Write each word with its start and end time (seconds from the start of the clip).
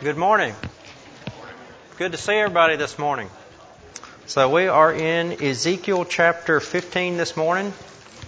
Good 0.00 0.16
morning. 0.16 0.54
Good 1.96 2.12
to 2.12 2.18
see 2.18 2.34
everybody 2.34 2.76
this 2.76 3.00
morning. 3.00 3.28
So 4.26 4.48
we 4.48 4.68
are 4.68 4.92
in 4.92 5.42
Ezekiel 5.42 6.04
chapter 6.04 6.60
15 6.60 7.16
this 7.16 7.36
morning. 7.36 7.72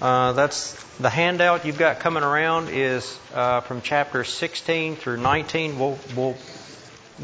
Uh, 0.03 0.33
that's 0.33 0.73
the 0.95 1.09
handout 1.09 1.65
you've 1.65 1.79
got 1.79 2.01
coming 2.01 2.25
around 2.25 2.71
is 2.71 3.17
uh, 3.33 3.61
from 3.61 3.83
chapter 3.83 4.25
16 4.25 4.97
through 4.97 5.19
19. 5.19 5.79
We'll, 5.79 5.97
we'll 6.17 6.37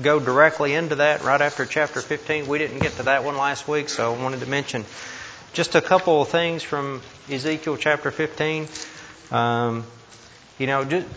go 0.00 0.20
directly 0.20 0.74
into 0.74 0.94
that 0.94 1.24
right 1.24 1.40
after 1.40 1.66
chapter 1.66 2.00
15. 2.00 2.46
We 2.46 2.58
didn't 2.58 2.78
get 2.78 2.92
to 2.98 3.02
that 3.02 3.24
one 3.24 3.36
last 3.36 3.66
week, 3.66 3.88
so 3.88 4.14
I 4.14 4.22
wanted 4.22 4.38
to 4.40 4.46
mention 4.46 4.84
just 5.54 5.74
a 5.74 5.80
couple 5.80 6.22
of 6.22 6.28
things 6.28 6.62
from 6.62 7.02
Ezekiel 7.28 7.76
chapter 7.78 8.12
15. 8.12 8.68
Um, 9.32 9.84
you 10.56 10.68
know, 10.68 10.84
just, 10.84 11.08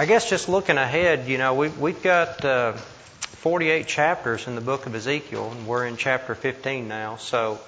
I 0.00 0.06
guess 0.06 0.30
just 0.30 0.48
looking 0.48 0.78
ahead, 0.78 1.28
you 1.28 1.36
know, 1.36 1.52
we've, 1.52 1.78
we've 1.78 2.02
got 2.02 2.42
uh, 2.42 2.72
48 2.72 3.86
chapters 3.86 4.46
in 4.46 4.54
the 4.54 4.62
book 4.62 4.86
of 4.86 4.94
Ezekiel, 4.94 5.50
and 5.50 5.66
we're 5.66 5.84
in 5.84 5.98
chapter 5.98 6.34
15 6.34 6.88
now. 6.88 7.16
So 7.16 7.60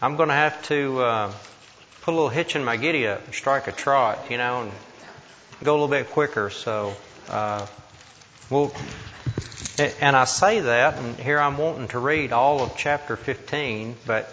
I'm 0.00 0.14
going 0.14 0.28
to 0.28 0.36
have 0.36 0.62
to 0.66 1.00
uh, 1.00 1.32
put 2.02 2.12
a 2.12 2.14
little 2.14 2.28
hitch 2.28 2.54
in 2.54 2.62
my 2.62 2.76
giddy 2.76 3.08
up 3.08 3.24
and 3.24 3.34
strike 3.34 3.66
a 3.66 3.72
trot, 3.72 4.30
you 4.30 4.36
know, 4.36 4.62
and 4.62 4.72
go 5.64 5.72
a 5.72 5.74
little 5.74 5.88
bit 5.88 6.10
quicker. 6.10 6.48
So 6.48 6.94
uh, 7.28 7.66
we'll. 8.48 8.72
And 9.78 10.14
I 10.14 10.24
say 10.24 10.60
that, 10.60 10.98
and 10.98 11.16
here 11.16 11.38
I'm 11.38 11.56
wanting 11.56 11.88
to 11.88 11.98
read 11.98 12.32
all 12.32 12.60
of 12.60 12.76
chapter 12.76 13.16
15, 13.16 13.96
but 14.06 14.30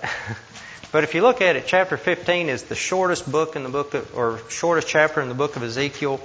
but 0.91 1.05
if 1.05 1.15
you 1.15 1.21
look 1.21 1.41
at 1.41 1.55
it, 1.55 1.63
chapter 1.65 1.95
15 1.95 2.49
is 2.49 2.63
the 2.63 2.75
shortest 2.75 3.31
book 3.31 3.55
in 3.55 3.63
the 3.63 3.69
book 3.69 3.93
of, 3.93 4.13
or 4.17 4.41
shortest 4.49 4.89
chapter 4.89 5.21
in 5.21 5.29
the 5.29 5.35
book 5.35 5.55
of 5.55 5.63
Ezekiel. 5.63 6.19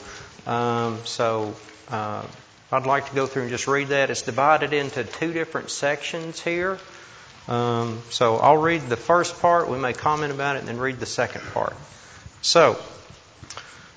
Um, 0.48 0.98
so 1.04 1.54
uh, 1.90 2.26
I'd 2.72 2.86
like 2.86 3.08
to 3.08 3.14
go 3.14 3.26
through 3.26 3.42
and 3.42 3.50
just 3.52 3.68
read 3.68 3.88
that. 3.88 4.10
It's 4.10 4.22
divided 4.22 4.72
into 4.72 5.04
two 5.04 5.32
different 5.32 5.70
sections 5.70 6.40
here. 6.40 6.78
Um, 7.46 8.02
so 8.10 8.36
I'll 8.38 8.56
read 8.56 8.82
the 8.88 8.96
first 8.96 9.40
part. 9.40 9.68
We 9.68 9.78
may 9.78 9.92
comment 9.92 10.32
about 10.32 10.56
it 10.56 10.60
and 10.60 10.68
then 10.68 10.78
read 10.78 10.98
the 10.98 11.06
second 11.06 11.42
part. 11.52 11.76
So, 12.42 12.76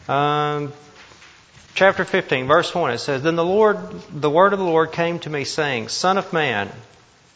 um, 0.07 0.73
chapter 1.77 2.03
15, 2.03 2.47
verse 2.47 2.73
1, 2.73 2.93
it 2.93 2.97
says, 2.97 3.21
Then 3.21 3.35
the 3.35 3.45
Lord, 3.45 3.77
the 4.09 4.31
word 4.31 4.51
of 4.51 4.57
the 4.57 4.65
Lord 4.65 4.91
came 4.91 5.19
to 5.19 5.29
me 5.29 5.43
saying, 5.43 5.89
Son 5.89 6.17
of 6.17 6.33
man, 6.33 6.71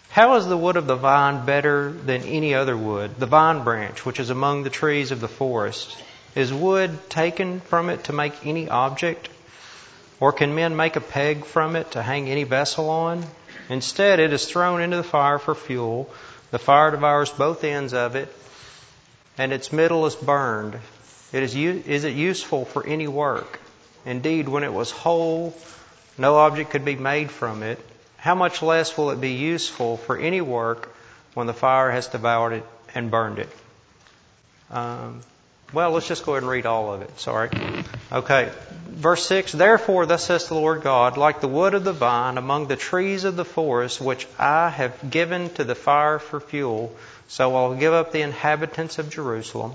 how 0.09 0.35
is 0.37 0.47
the 0.47 0.57
wood 0.57 0.77
of 0.77 0.87
the 0.87 0.95
vine 0.95 1.45
better 1.45 1.91
than 1.91 2.23
any 2.23 2.55
other 2.55 2.75
wood? 2.75 3.11
The 3.19 3.27
vine 3.27 3.63
branch, 3.63 4.03
which 4.03 4.19
is 4.19 4.31
among 4.31 4.63
the 4.63 4.71
trees 4.71 5.11
of 5.11 5.21
the 5.21 5.27
forest. 5.27 5.95
Is 6.33 6.51
wood 6.51 7.07
taken 7.07 7.59
from 7.59 7.91
it 7.91 8.05
to 8.05 8.13
make 8.13 8.33
any 8.43 8.67
object? 8.67 9.29
Or 10.19 10.33
can 10.33 10.55
men 10.55 10.75
make 10.75 10.95
a 10.95 11.01
peg 11.01 11.45
from 11.45 11.75
it 11.75 11.91
to 11.91 12.01
hang 12.01 12.27
any 12.27 12.43
vessel 12.43 12.89
on? 12.89 13.23
Instead, 13.69 14.19
it 14.19 14.33
is 14.33 14.47
thrown 14.47 14.81
into 14.81 14.97
the 14.97 15.03
fire 15.03 15.37
for 15.37 15.53
fuel. 15.53 16.11
The 16.49 16.57
fire 16.57 16.89
devours 16.89 17.29
both 17.29 17.63
ends 17.63 17.93
of 17.93 18.15
it, 18.15 18.35
and 19.37 19.53
its 19.53 19.71
middle 19.71 20.07
is 20.07 20.15
burned. 20.15 20.79
It 21.31 21.43
is, 21.43 21.55
is 21.55 22.05
it 22.05 22.15
useful 22.15 22.65
for 22.65 22.83
any 22.83 23.07
work? 23.07 23.60
Indeed, 24.05 24.49
when 24.49 24.63
it 24.63 24.73
was 24.73 24.91
whole, 24.91 25.55
no 26.17 26.35
object 26.37 26.71
could 26.71 26.85
be 26.85 26.95
made 26.95 27.31
from 27.31 27.63
it. 27.63 27.79
How 28.17 28.35
much 28.35 28.61
less 28.61 28.97
will 28.97 29.11
it 29.11 29.19
be 29.19 29.33
useful 29.33 29.97
for 29.97 30.17
any 30.17 30.41
work 30.41 30.93
when 31.33 31.47
the 31.47 31.53
fire 31.53 31.91
has 31.91 32.07
devoured 32.07 32.53
it 32.53 32.65
and 32.93 33.09
burned 33.09 33.39
it? 33.39 33.49
Um, 34.69 35.21
well, 35.73 35.91
let's 35.91 36.07
just 36.07 36.25
go 36.25 36.33
ahead 36.33 36.43
and 36.43 36.51
read 36.51 36.65
all 36.65 36.93
of 36.93 37.01
it. 37.01 37.19
Sorry. 37.19 37.49
Okay. 38.11 38.51
Verse 38.89 39.25
6 39.25 39.53
Therefore, 39.53 40.05
thus 40.05 40.25
says 40.25 40.47
the 40.47 40.53
Lord 40.53 40.81
God, 40.81 41.17
like 41.17 41.39
the 41.39 41.47
wood 41.47 41.73
of 41.73 41.83
the 41.83 41.93
vine 41.93 42.37
among 42.37 42.67
the 42.67 42.75
trees 42.75 43.23
of 43.23 43.35
the 43.35 43.45
forest, 43.45 44.01
which 44.01 44.27
I 44.37 44.69
have 44.69 45.09
given 45.09 45.49
to 45.51 45.63
the 45.63 45.75
fire 45.75 46.19
for 46.19 46.39
fuel, 46.39 46.93
so 47.27 47.55
I'll 47.55 47.75
give 47.75 47.93
up 47.93 48.11
the 48.11 48.21
inhabitants 48.21 48.99
of 48.99 49.09
Jerusalem. 49.09 49.73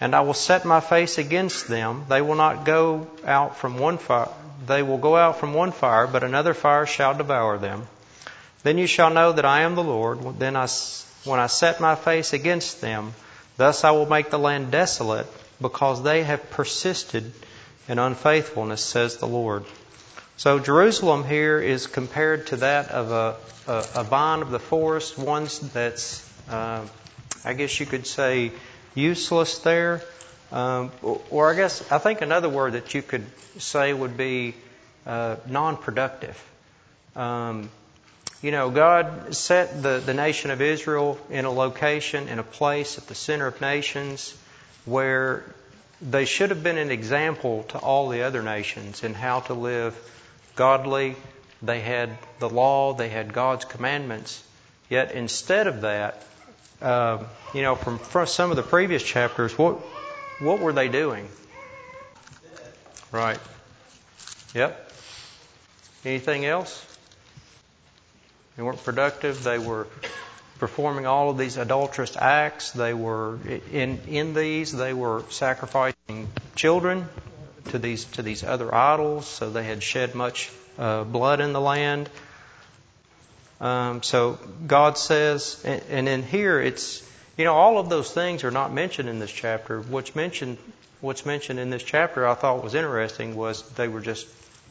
And 0.00 0.14
I 0.14 0.20
will 0.20 0.34
set 0.34 0.64
my 0.64 0.80
face 0.80 1.18
against 1.18 1.68
them. 1.68 2.04
They 2.08 2.20
will 2.20 2.34
not 2.34 2.64
go 2.64 3.06
out 3.24 3.56
from 3.56 3.78
one 3.78 3.98
fire. 3.98 4.28
They 4.66 4.82
will 4.82 4.98
go 4.98 5.16
out 5.16 5.38
from 5.38 5.54
one 5.54 5.72
fire, 5.72 6.06
but 6.06 6.24
another 6.24 6.54
fire 6.54 6.86
shall 6.86 7.14
devour 7.14 7.58
them. 7.58 7.86
Then 8.62 8.78
you 8.78 8.86
shall 8.86 9.10
know 9.10 9.32
that 9.32 9.44
I 9.44 9.62
am 9.62 9.74
the 9.74 9.84
Lord. 9.84 10.38
Then 10.38 10.56
I, 10.56 10.66
when 11.24 11.40
I 11.40 11.46
set 11.46 11.80
my 11.80 11.94
face 11.94 12.32
against 12.32 12.80
them, 12.80 13.14
Thus 13.56 13.84
I 13.84 13.92
will 13.92 14.06
make 14.06 14.30
the 14.30 14.38
land 14.38 14.70
desolate 14.70 15.26
because 15.60 16.02
they 16.02 16.22
have 16.24 16.50
persisted 16.50 17.32
in 17.88 17.98
unfaithfulness, 17.98 18.82
says 18.82 19.16
the 19.16 19.26
Lord. 19.26 19.64
So 20.36 20.58
Jerusalem 20.58 21.24
here 21.24 21.58
is 21.58 21.86
compared 21.86 22.48
to 22.48 22.56
that 22.56 22.90
of 22.90 23.10
a, 23.10 23.36
a, 23.70 24.00
a 24.00 24.04
vine 24.04 24.42
of 24.42 24.50
the 24.50 24.58
forest, 24.58 25.16
one 25.16 25.48
that's, 25.72 26.30
uh, 26.50 26.86
I 27.44 27.54
guess 27.54 27.80
you 27.80 27.86
could 27.86 28.06
say, 28.06 28.52
useless 28.96 29.58
there. 29.58 30.02
Um, 30.50 30.90
or 31.30 31.52
I 31.52 31.56
guess, 31.56 31.90
I 31.92 31.98
think 31.98 32.20
another 32.20 32.48
word 32.48 32.72
that 32.72 32.94
you 32.94 33.02
could 33.02 33.26
say 33.58 33.92
would 33.92 34.16
be 34.16 34.54
uh, 35.06 35.36
non 35.46 35.76
productive. 35.76 36.42
Um, 37.14 37.70
you 38.42 38.50
know, 38.50 38.70
God 38.70 39.34
set 39.34 39.82
the, 39.82 40.02
the 40.04 40.14
nation 40.14 40.50
of 40.50 40.60
Israel 40.60 41.18
in 41.30 41.44
a 41.44 41.50
location, 41.50 42.28
in 42.28 42.38
a 42.38 42.44
place 42.44 42.98
at 42.98 43.06
the 43.06 43.14
center 43.14 43.46
of 43.46 43.60
nations 43.60 44.34
where 44.84 45.44
they 46.00 46.26
should 46.26 46.50
have 46.50 46.62
been 46.62 46.78
an 46.78 46.90
example 46.90 47.64
to 47.70 47.78
all 47.78 48.08
the 48.08 48.22
other 48.22 48.42
nations 48.42 49.02
in 49.02 49.14
how 49.14 49.40
to 49.40 49.54
live 49.54 49.96
godly. 50.54 51.16
They 51.62 51.80
had 51.80 52.10
the 52.38 52.50
law, 52.50 52.92
they 52.92 53.08
had 53.08 53.32
God's 53.32 53.64
commandments. 53.64 54.42
Yet 54.90 55.12
instead 55.12 55.66
of 55.66 55.80
that, 55.80 56.22
uh, 56.82 57.22
you 57.54 57.62
know, 57.62 57.74
from, 57.74 57.98
from 57.98 58.26
some 58.26 58.50
of 58.50 58.56
the 58.56 58.62
previous 58.62 59.02
chapters, 59.02 59.56
what 59.56 59.78
what 60.38 60.60
were 60.60 60.72
they 60.72 60.88
doing? 60.88 61.28
Right. 63.10 63.38
Yep. 64.54 64.92
Anything 66.04 66.44
else? 66.44 66.84
They 68.56 68.62
weren't 68.62 68.82
productive. 68.84 69.42
They 69.42 69.58
were 69.58 69.86
performing 70.58 71.06
all 71.06 71.30
of 71.30 71.38
these 71.38 71.56
adulterous 71.56 72.16
acts. 72.16 72.70
They 72.72 72.94
were 72.94 73.38
in 73.72 74.00
in 74.08 74.34
these. 74.34 74.72
They 74.72 74.92
were 74.92 75.24
sacrificing 75.30 76.28
children 76.54 77.08
to 77.66 77.78
these 77.78 78.04
to 78.16 78.22
these 78.22 78.44
other 78.44 78.74
idols. 78.74 79.26
So 79.26 79.50
they 79.50 79.64
had 79.64 79.82
shed 79.82 80.14
much 80.14 80.50
uh, 80.78 81.04
blood 81.04 81.40
in 81.40 81.52
the 81.52 81.60
land. 81.60 82.08
Um, 83.60 84.02
so 84.02 84.38
God 84.66 84.98
says, 84.98 85.62
and, 85.64 85.82
and 85.90 86.08
in 86.08 86.22
here 86.22 86.60
it's 86.60 87.02
you 87.36 87.44
know 87.44 87.54
all 87.54 87.78
of 87.78 87.88
those 87.88 88.10
things 88.12 88.44
are 88.44 88.50
not 88.50 88.72
mentioned 88.72 89.08
in 89.08 89.18
this 89.18 89.32
chapter. 89.32 89.80
What's 89.80 90.14
mentioned 90.14 90.58
what's 91.00 91.24
mentioned 91.24 91.58
in 91.58 91.70
this 91.70 91.82
chapter 91.82 92.26
I 92.26 92.34
thought 92.34 92.62
was 92.62 92.74
interesting 92.74 93.36
was 93.36 93.62
they 93.70 93.88
were 93.88 94.00
just 94.00 94.26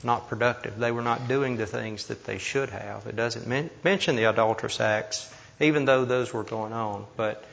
not 0.06 0.30
productive. 0.30 0.78
They 0.78 0.92
were 0.92 1.02
not 1.02 1.28
doing 1.28 1.58
the 1.58 1.66
things 1.66 2.08
that 2.08 2.24
they 2.24 2.38
should 2.38 2.70
have. 2.70 3.08
It 3.08 3.16
doesn't 3.16 3.48
men- 3.48 3.70
mention 3.84 4.16
the 4.16 4.26
adulterous 4.26 4.80
acts, 4.80 5.30
even 5.60 5.86
though 5.86 6.06
those 6.06 6.32
were 6.32 6.44
going 6.44 6.74
on. 6.74 7.06
But, 7.18 7.44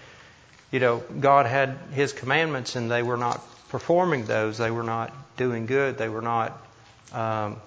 you 0.71 0.81
know, 0.81 1.03
God 1.21 1.47
had 1.47 1.77
His 1.93 2.13
commandments 2.13 2.77
and 2.77 2.91
they 2.91 3.03
were 3.03 3.17
not 3.17 3.41
performing 3.71 4.27
those. 4.27 4.59
They 4.59 4.71
were 4.71 4.83
not 4.83 5.13
doing 5.37 5.67
good. 5.67 5.97
They 5.97 6.09
were 6.09 6.23
not 6.23 6.61
um, 7.13 7.61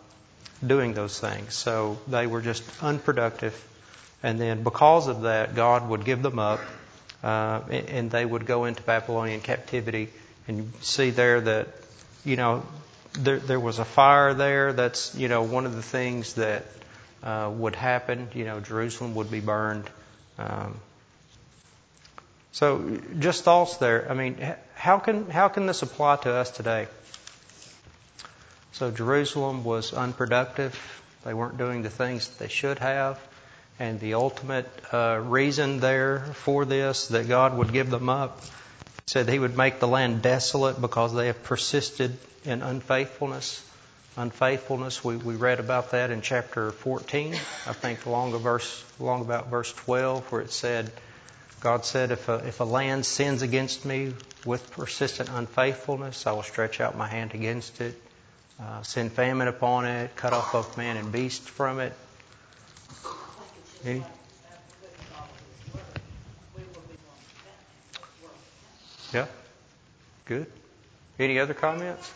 doing 0.65 0.93
those 0.93 1.19
things. 1.19 1.53
So 1.53 1.97
they 2.07 2.27
were 2.27 2.41
just 2.41 2.63
unproductive. 2.83 3.53
And 4.23 4.39
then 4.39 4.63
because 4.63 5.07
of 5.07 5.21
that, 5.21 5.55
God 5.55 5.87
would 5.89 6.05
give 6.05 6.21
them 6.21 6.39
up 6.39 6.59
uh, 7.23 7.61
and 7.69 8.11
they 8.11 8.25
would 8.25 8.45
go 8.45 8.65
into 8.65 8.81
Babylonian 8.83 9.41
captivity. 9.41 10.09
And 10.47 10.57
you 10.57 10.69
see 10.81 11.09
there 11.09 11.41
that, 11.41 11.67
you 12.23 12.35
know, 12.35 12.63
there, 13.17 13.39
there 13.39 13.59
was 13.59 13.79
a 13.79 13.85
fire 13.85 14.33
there. 14.33 14.73
That's 14.73 15.15
you 15.15 15.27
know 15.27 15.43
one 15.43 15.65
of 15.65 15.75
the 15.75 15.81
things 15.81 16.33
that 16.33 16.65
uh, 17.23 17.51
would 17.53 17.75
happen. 17.75 18.29
You 18.33 18.45
know, 18.45 18.59
Jerusalem 18.59 19.15
would 19.15 19.31
be 19.31 19.39
burned. 19.39 19.89
Um, 20.37 20.79
so 22.51 22.99
just 23.19 23.43
thoughts 23.43 23.77
there. 23.77 24.09
I 24.09 24.13
mean, 24.13 24.55
how 24.75 24.99
can 24.99 25.29
how 25.29 25.47
can 25.47 25.65
this 25.65 25.81
apply 25.81 26.17
to 26.17 26.31
us 26.31 26.51
today? 26.51 26.87
So 28.75 28.91
Jerusalem 28.91 29.63
was 29.63 29.93
unproductive. 29.93 30.77
They 31.23 31.33
weren't 31.33 31.57
doing 31.57 31.81
the 31.81 31.89
things 31.89 32.27
that 32.27 32.39
they 32.39 32.49
should 32.49 32.77
have. 32.79 33.17
And 33.79 34.01
the 34.01 34.15
ultimate 34.15 34.69
uh, 34.91 35.21
reason 35.23 35.79
there 35.79 36.19
for 36.19 36.65
this, 36.65 37.07
that 37.07 37.29
God 37.29 37.57
would 37.57 37.71
give 37.71 37.89
them 37.89 38.09
up, 38.09 38.41
said 39.05 39.29
He 39.29 39.39
would 39.39 39.55
make 39.55 39.79
the 39.79 39.87
land 39.87 40.21
desolate 40.21 40.81
because 40.81 41.13
they 41.13 41.27
have 41.27 41.41
persisted 41.45 42.17
in 42.43 42.61
unfaithfulness. 42.61 43.63
Unfaithfulness, 44.17 45.01
we, 45.05 45.15
we 45.15 45.35
read 45.35 45.61
about 45.61 45.91
that 45.91 46.11
in 46.11 46.21
chapter 46.21 46.73
14, 46.73 47.31
I 47.33 47.37
think 47.71 48.05
along, 48.05 48.37
verse, 48.39 48.83
along 48.99 49.21
about 49.21 49.47
verse 49.47 49.71
12, 49.71 50.29
where 50.33 50.41
it 50.41 50.51
said, 50.51 50.91
God 51.61 51.85
said, 51.85 52.11
if 52.11 52.27
a, 52.27 52.45
if 52.45 52.59
a 52.59 52.65
land 52.65 53.05
sins 53.05 53.41
against 53.41 53.85
me 53.85 54.11
with 54.45 54.69
persistent 54.71 55.29
unfaithfulness, 55.29 56.27
I 56.27 56.33
will 56.33 56.43
stretch 56.43 56.81
out 56.81 56.97
my 56.97 57.07
hand 57.07 57.33
against 57.33 57.79
it 57.79 58.01
uh, 58.59 58.81
send 58.83 59.11
famine 59.11 59.47
upon 59.47 59.85
it, 59.85 60.15
cut 60.15 60.33
off 60.33 60.51
both 60.51 60.77
man 60.77 60.97
and 60.97 61.11
beast 61.11 61.49
from 61.49 61.79
it. 61.79 61.93
Any? 63.83 64.03
Yeah. 69.13 69.27
Good. 70.25 70.47
Any 71.19 71.39
other 71.39 71.53
comments? 71.53 72.11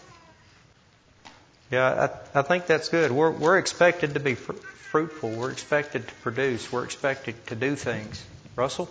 Yeah, 1.71 2.09
I, 2.33 2.39
I 2.39 2.41
think 2.41 2.65
that's 2.65 2.89
good. 2.89 3.11
We're, 3.11 3.29
we're 3.29 3.57
expected 3.57 4.15
to 4.15 4.19
be 4.19 4.35
fr- 4.35 4.53
fruitful. 4.53 5.29
We're 5.29 5.51
expected 5.51 6.07
to 6.07 6.13
produce. 6.15 6.71
We're 6.71 6.83
expected 6.83 7.35
to 7.47 7.55
do 7.55 7.75
things. 7.75 8.23
Russell? 8.55 8.89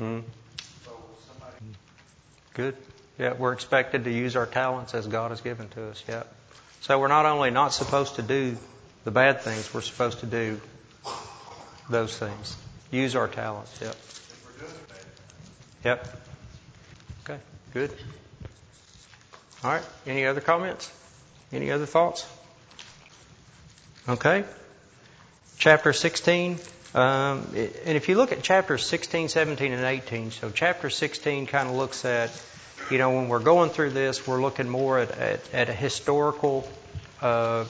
Mm. 0.00 0.22
Good. 2.54 2.76
Yeah, 3.18 3.32
we're 3.32 3.52
expected 3.52 4.04
to 4.04 4.10
use 4.10 4.36
our 4.36 4.46
talents 4.46 4.94
as 4.94 5.06
God 5.06 5.30
has 5.30 5.40
given 5.40 5.68
to 5.70 5.88
us. 5.88 6.02
Yeah. 6.08 6.24
So 6.82 6.98
we're 6.98 7.08
not 7.08 7.26
only 7.26 7.50
not 7.50 7.72
supposed 7.72 8.16
to 8.16 8.22
do 8.22 8.56
the 9.04 9.10
bad 9.10 9.40
things, 9.40 9.72
we're 9.72 9.80
supposed 9.80 10.20
to 10.20 10.26
do 10.26 10.60
those 11.88 12.16
things. 12.16 12.56
Use 12.90 13.16
our 13.16 13.28
talents. 13.28 13.78
Yep. 13.80 13.96
Yep. 15.84 16.06
Okay. 17.24 17.40
Good. 17.72 17.90
All 19.64 19.72
right. 19.72 19.82
Any 20.06 20.26
other 20.26 20.40
comments? 20.40 20.92
Any 21.52 21.70
other 21.70 21.86
thoughts? 21.86 22.26
Okay. 24.08 24.44
Chapter 25.58 25.92
16. 25.92 26.58
Um, 26.96 27.46
and 27.54 27.94
if 27.94 28.08
you 28.08 28.16
look 28.16 28.32
at 28.32 28.42
chapters 28.42 28.82
16, 28.86 29.28
17, 29.28 29.72
and 29.72 29.84
18, 29.84 30.30
so 30.30 30.48
chapter 30.48 30.88
16 30.88 31.46
kind 31.46 31.68
of 31.68 31.74
looks 31.74 32.06
at, 32.06 32.30
you 32.90 32.96
know, 32.96 33.10
when 33.10 33.28
we're 33.28 33.38
going 33.38 33.68
through 33.68 33.90
this, 33.90 34.26
we're 34.26 34.40
looking 34.40 34.66
more 34.66 34.98
at, 34.98 35.10
at, 35.10 35.54
at 35.54 35.68
a 35.68 35.74
historical, 35.74 36.66
uh, 37.20 37.66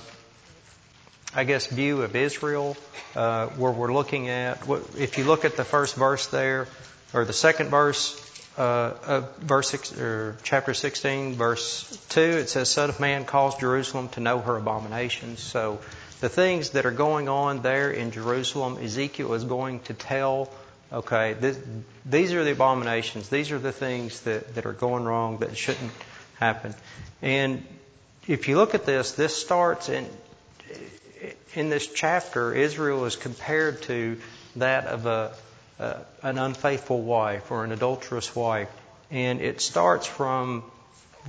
I 1.34 1.43
guess, 1.43 1.67
view 1.67 2.02
of 2.02 2.14
Israel, 2.14 2.76
uh, 3.17 3.49
where 3.49 3.73
we're 3.73 3.93
looking 3.93 4.28
at, 4.28 4.62
if 4.96 5.19
you 5.19 5.25
look 5.25 5.44
at 5.44 5.56
the 5.56 5.64
first 5.64 5.96
verse 5.96 6.29
there, 6.29 6.69
or 7.12 7.25
the 7.25 7.32
second 7.32 7.70
verse, 7.70 8.14
uh, 8.56 9.22
verse 9.40 9.70
six, 9.70 9.99
or 9.99 10.37
chapter 10.44 10.72
16, 10.72 11.34
verse 11.34 11.99
2, 12.11 12.20
it 12.20 12.49
says, 12.49 12.70
Son 12.70 12.90
of 12.90 13.00
man, 13.00 13.25
cause 13.25 13.58
Jerusalem 13.58 14.08
to 14.11 14.20
know 14.20 14.38
her 14.38 14.56
abominations. 14.56 15.40
So 15.40 15.81
the 16.20 16.28
things 16.28 16.70
that 16.70 16.86
are 16.86 16.92
going 16.92 17.28
on 17.28 17.62
there 17.62 17.90
in 17.90 18.10
Jerusalem, 18.10 18.78
Ezekiel 18.82 19.34
is 19.34 19.44
going 19.44 19.80
to 19.80 19.94
tell, 19.94 20.50
okay, 20.92 21.34
this, 21.34 21.58
these 22.04 22.32
are 22.32 22.42
the 22.42 22.52
abominations. 22.52 23.28
These 23.28 23.52
are 23.52 23.58
the 23.58 23.72
things 23.72 24.20
that, 24.22 24.54
that 24.54 24.66
are 24.66 24.72
going 24.72 25.04
wrong 25.04 25.38
that 25.38 25.56
shouldn't 25.56 25.92
happen. 26.38 26.74
And 27.20 27.64
if 28.26 28.48
you 28.48 28.56
look 28.56 28.74
at 28.74 28.86
this, 28.86 29.12
this 29.12 29.36
starts 29.36 29.88
in, 29.88 30.06
in 31.54 31.68
this 31.68 31.86
chapter, 31.86 32.54
Israel 32.54 33.04
is 33.04 33.16
compared 33.16 33.82
to 33.82 34.19
that 34.56 34.86
of 34.86 35.06
a, 35.06 35.32
an 36.22 36.38
unfaithful 36.38 37.02
wife 37.02 37.50
or 37.50 37.64
an 37.64 37.72
adulterous 37.72 38.34
wife. 38.34 38.70
And 39.10 39.40
it 39.40 39.60
starts 39.60 40.06
from 40.06 40.64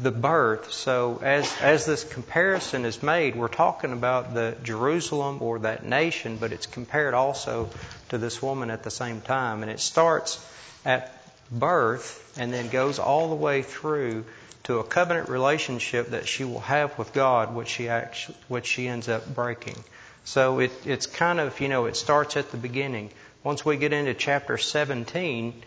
the 0.02 0.12
birth. 0.12 0.72
So 0.72 1.20
as, 1.24 1.52
as 1.62 1.86
this 1.86 2.04
comparison 2.04 2.86
is 2.86 3.02
made, 3.02 3.36
we're 3.36 3.48
talking 3.48 3.94
about 3.94 4.34
the 4.34 4.56
Jerusalem 4.64 5.42
or 5.42 5.60
that 5.60 5.86
nation, 5.86 6.38
but 6.38 6.52
it's 6.52 6.68
compared 6.68 7.14
also 7.14 7.70
to 8.10 8.18
this 8.18 8.42
woman 8.42 8.70
at 8.70 8.84
the 8.84 8.92
same 8.92 9.22
time. 9.22 9.64
And 9.64 9.72
it 9.72 9.80
starts 9.80 10.44
at 10.86 11.14
birth 11.52 12.38
and 12.38 12.54
then 12.54 12.70
goes 12.70 13.00
all 13.00 13.30
the 13.30 13.36
way 13.36 13.62
through 13.64 14.26
to 14.64 14.80
a 14.80 14.84
covenant 14.84 15.30
relationship 15.30 16.10
that 16.10 16.28
she 16.28 16.44
will 16.44 16.60
have 16.60 16.98
with 17.00 17.14
God, 17.14 17.56
which 17.56 17.70
she 17.70 17.90
actually, 17.90 18.38
which 18.48 18.68
she 18.68 18.88
ends 18.88 19.08
up 19.08 19.34
breaking. 19.34 19.78
So 20.26 20.60
it, 20.60 20.72
it's 20.86 21.06
kind 21.08 21.40
of, 21.40 21.60
you 21.62 21.70
know, 21.70 21.86
it 21.86 21.96
starts 21.96 22.36
at 22.36 22.52
the 22.52 22.58
beginning. 22.58 23.12
Once 23.44 23.64
we 23.64 23.78
get 23.78 23.94
into 23.94 24.14
chapter 24.14 24.58
17, 24.58 25.64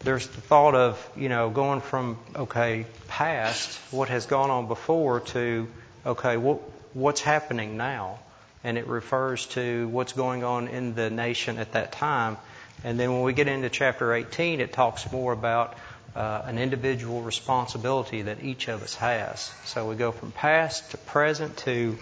there's 0.00 0.26
the 0.26 0.40
thought 0.40 0.74
of, 0.74 1.10
you 1.16 1.28
know, 1.28 1.50
going 1.50 1.80
from, 1.80 2.18
okay, 2.36 2.86
past, 3.08 3.78
what 3.90 4.08
has 4.10 4.26
gone 4.26 4.50
on 4.50 4.68
before, 4.68 5.20
to, 5.20 5.66
okay, 6.04 6.36
what, 6.36 6.60
what's 6.92 7.20
happening 7.20 7.76
now? 7.76 8.18
And 8.62 8.78
it 8.78 8.86
refers 8.86 9.46
to 9.48 9.88
what's 9.88 10.12
going 10.12 10.44
on 10.44 10.68
in 10.68 10.94
the 10.94 11.10
nation 11.10 11.58
at 11.58 11.72
that 11.72 11.92
time. 11.92 12.36
And 12.82 13.00
then 13.00 13.12
when 13.12 13.22
we 13.22 13.32
get 13.32 13.48
into 13.48 13.70
chapter 13.70 14.12
18, 14.12 14.60
it 14.60 14.72
talks 14.72 15.10
more 15.10 15.32
about 15.32 15.74
uh, 16.14 16.42
an 16.44 16.58
individual 16.58 17.22
responsibility 17.22 18.22
that 18.22 18.44
each 18.44 18.68
of 18.68 18.82
us 18.82 18.94
has. 18.96 19.52
So 19.64 19.88
we 19.88 19.96
go 19.96 20.12
from 20.12 20.32
past 20.32 20.90
to 20.92 20.98
present 20.98 21.56
to, 21.58 21.98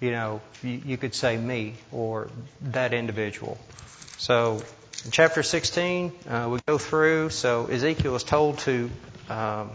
you 0.00 0.10
know, 0.10 0.40
you, 0.62 0.82
you 0.84 0.96
could 0.96 1.14
say 1.14 1.36
me 1.36 1.74
or 1.92 2.28
that 2.62 2.92
individual. 2.92 3.58
So 4.18 4.62
in 5.04 5.10
chapter 5.10 5.42
16, 5.42 6.12
uh, 6.28 6.48
we 6.50 6.60
go 6.66 6.78
through. 6.78 7.28
So 7.28 7.66
Ezekiel 7.66 8.16
is 8.16 8.24
told 8.24 8.58
to 8.60 8.90
um, 9.28 9.70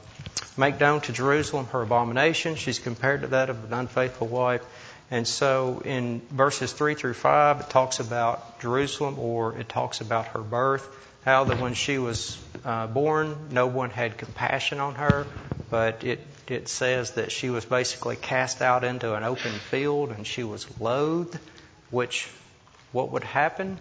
make 0.57 0.79
known 0.79 1.01
to 1.01 1.13
Jerusalem 1.13 1.67
her 1.67 1.83
abomination. 1.83 2.55
She's 2.55 2.79
compared 2.79 3.21
to 3.21 3.27
that 3.27 3.51
of 3.51 3.63
an 3.63 3.73
unfaithful 3.73 4.27
wife. 4.27 4.63
And 5.11 5.27
so 5.27 5.83
in 5.85 6.21
verses 6.31 6.73
3 6.73 6.95
through 6.95 7.13
5, 7.13 7.59
it 7.61 7.69
talks 7.69 7.99
about 7.99 8.59
Jerusalem 8.59 9.19
or 9.19 9.55
it 9.55 9.69
talks 9.69 10.01
about 10.01 10.27
her 10.29 10.41
birth. 10.41 10.87
How 11.25 11.43
that 11.43 11.59
when 11.59 11.75
she 11.75 11.99
was 11.99 12.39
uh, 12.65 12.87
born, 12.87 13.49
no 13.51 13.67
one 13.67 13.91
had 13.91 14.17
compassion 14.17 14.79
on 14.79 14.95
her, 14.95 15.27
but 15.69 16.03
it, 16.03 16.25
it 16.47 16.69
says 16.69 17.11
that 17.11 17.31
she 17.31 17.51
was 17.51 17.65
basically 17.65 18.15
cast 18.15 18.63
out 18.63 18.83
into 18.83 19.13
an 19.13 19.23
open 19.23 19.51
field 19.51 20.09
and 20.09 20.25
she 20.25 20.43
was 20.43 20.65
loathed, 20.79 21.37
which 21.91 22.27
what 22.91 23.11
would 23.11 23.23
happen 23.23 23.77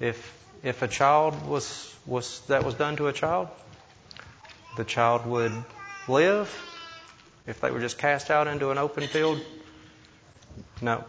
if 0.00 0.44
if 0.62 0.82
a 0.82 0.88
child 0.88 1.46
was 1.46 1.94
was 2.06 2.40
that 2.48 2.64
was 2.64 2.74
done 2.74 2.96
to 2.96 3.08
a 3.08 3.12
child, 3.12 3.48
the 4.76 4.84
child 4.84 5.26
would 5.26 5.52
live. 6.08 6.48
If 7.46 7.60
they 7.60 7.70
were 7.70 7.80
just 7.80 7.98
cast 7.98 8.30
out 8.30 8.46
into 8.46 8.70
an 8.70 8.78
open 8.78 9.06
field, 9.06 9.40
no. 10.80 11.04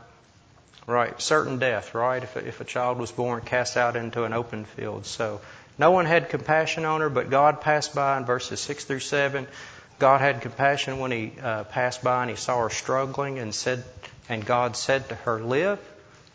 Right, 0.88 1.20
certain 1.20 1.58
death, 1.58 1.96
right? 1.96 2.22
If 2.22 2.36
a, 2.36 2.48
if 2.48 2.62
a 2.62 2.64
child 2.64 3.00
was 3.00 3.12
born 3.12 3.42
cast 3.42 3.76
out 3.76 3.96
into 3.96 4.24
an 4.24 4.34
open 4.34 4.66
field. 4.66 5.08
So 5.08 5.42
no 5.80 5.90
one 5.92 6.06
had 6.06 6.30
compassion 6.30 6.86
on 6.86 7.02
her, 7.02 7.10
but 7.10 7.32
God 7.32 7.62
passed 7.62 7.96
by 7.96 8.18
in 8.18 8.26
verses 8.26 8.60
6 8.60 8.86
through 8.86 9.00
7. 9.00 9.48
God 9.98 10.22
had 10.22 10.42
compassion 10.42 11.00
when 11.00 11.10
he 11.10 11.34
uh, 11.42 11.64
passed 11.64 12.04
by 12.04 12.22
and 12.22 12.30
he 12.30 12.36
saw 12.36 12.62
her 12.62 12.70
struggling 12.70 13.40
and 13.40 13.56
said, 13.56 13.84
and 14.30 14.46
God 14.46 14.76
said 14.76 15.10
to 15.10 15.16
her, 15.16 15.40
live. 15.42 15.80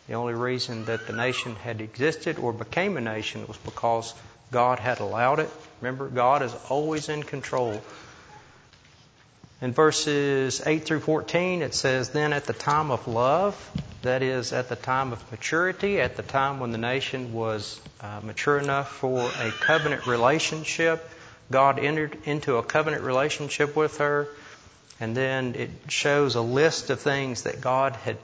The 0.07 0.13
only 0.13 0.33
reason 0.33 0.85
that 0.85 1.07
the 1.07 1.13
nation 1.13 1.55
had 1.55 1.81
existed 1.81 2.39
or 2.39 2.53
became 2.53 2.97
a 2.97 3.01
nation 3.01 3.47
was 3.47 3.57
because 3.57 4.13
God 4.51 4.79
had 4.79 4.99
allowed 4.99 5.39
it. 5.39 5.49
Remember, 5.79 6.07
God 6.07 6.41
is 6.41 6.53
always 6.69 7.09
in 7.09 7.23
control. 7.23 7.81
In 9.61 9.73
verses 9.73 10.61
8 10.65 10.85
through 10.85 11.01
14, 11.01 11.61
it 11.61 11.75
says, 11.75 12.09
Then 12.09 12.33
at 12.33 12.45
the 12.45 12.53
time 12.53 12.91
of 12.91 13.07
love, 13.07 13.55
that 14.01 14.23
is, 14.23 14.53
at 14.53 14.69
the 14.69 14.75
time 14.75 15.13
of 15.13 15.31
maturity, 15.31 16.01
at 16.01 16.17
the 16.17 16.23
time 16.23 16.59
when 16.59 16.71
the 16.71 16.79
nation 16.79 17.33
was 17.33 17.79
uh, 18.01 18.19
mature 18.23 18.57
enough 18.57 18.91
for 18.91 19.19
a 19.19 19.51
covenant 19.51 20.07
relationship, 20.07 21.07
God 21.51 21.77
entered 21.77 22.17
into 22.25 22.57
a 22.57 22.63
covenant 22.63 23.03
relationship 23.03 23.75
with 23.75 23.97
her. 23.97 24.27
And 24.99 25.15
then 25.15 25.55
it 25.55 25.69
shows 25.89 26.35
a 26.35 26.41
list 26.41 26.89
of 26.89 26.99
things 26.99 27.43
that 27.43 27.61
God 27.61 27.95
had 27.95 28.17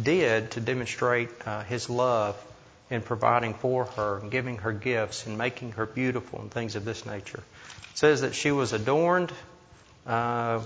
did 0.00 0.52
to 0.52 0.60
demonstrate 0.60 1.30
uh, 1.46 1.62
his 1.64 1.88
love 1.88 2.36
in 2.90 3.02
providing 3.02 3.54
for 3.54 3.84
her 3.84 4.18
and 4.18 4.30
giving 4.30 4.58
her 4.58 4.72
gifts 4.72 5.26
and 5.26 5.36
making 5.36 5.72
her 5.72 5.86
beautiful 5.86 6.40
and 6.40 6.50
things 6.50 6.76
of 6.76 6.84
this 6.84 7.04
nature. 7.04 7.42
It 7.92 7.98
says 7.98 8.20
that 8.22 8.34
she 8.34 8.50
was 8.50 8.72
adorned, 8.72 9.32
uh, 10.06 10.60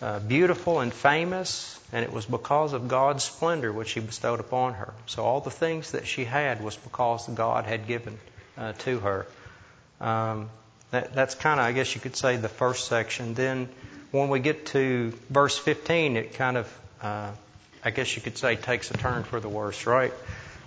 uh, 0.00 0.18
beautiful 0.20 0.80
and 0.80 0.92
famous, 0.92 1.78
and 1.92 2.04
it 2.04 2.12
was 2.12 2.26
because 2.26 2.72
of 2.72 2.88
God's 2.88 3.24
splendor 3.24 3.72
which 3.72 3.92
He 3.92 4.00
bestowed 4.00 4.40
upon 4.40 4.74
her. 4.74 4.92
So 5.06 5.22
all 5.22 5.40
the 5.40 5.50
things 5.50 5.92
that 5.92 6.06
she 6.06 6.24
had 6.24 6.62
was 6.62 6.76
because 6.76 7.28
God 7.28 7.64
had 7.64 7.86
given 7.86 8.18
uh, 8.56 8.72
to 8.72 8.98
her. 9.00 9.26
Um, 10.00 10.50
that, 10.90 11.14
that's 11.14 11.34
kind 11.34 11.60
of, 11.60 11.66
I 11.66 11.72
guess 11.72 11.94
you 11.94 12.00
could 12.00 12.16
say, 12.16 12.36
the 12.36 12.48
first 12.48 12.88
section. 12.88 13.34
Then 13.34 13.68
when 14.10 14.28
we 14.28 14.40
get 14.40 14.66
to 14.66 15.12
verse 15.30 15.56
15, 15.58 16.16
it 16.16 16.34
kind 16.34 16.56
of 16.56 16.78
uh, 17.00 17.30
I 17.84 17.90
guess 17.90 18.14
you 18.14 18.22
could 18.22 18.38
say, 18.38 18.56
takes 18.56 18.90
a 18.90 18.94
turn 18.94 19.24
for 19.24 19.40
the 19.40 19.48
worse, 19.48 19.86
right? 19.86 20.12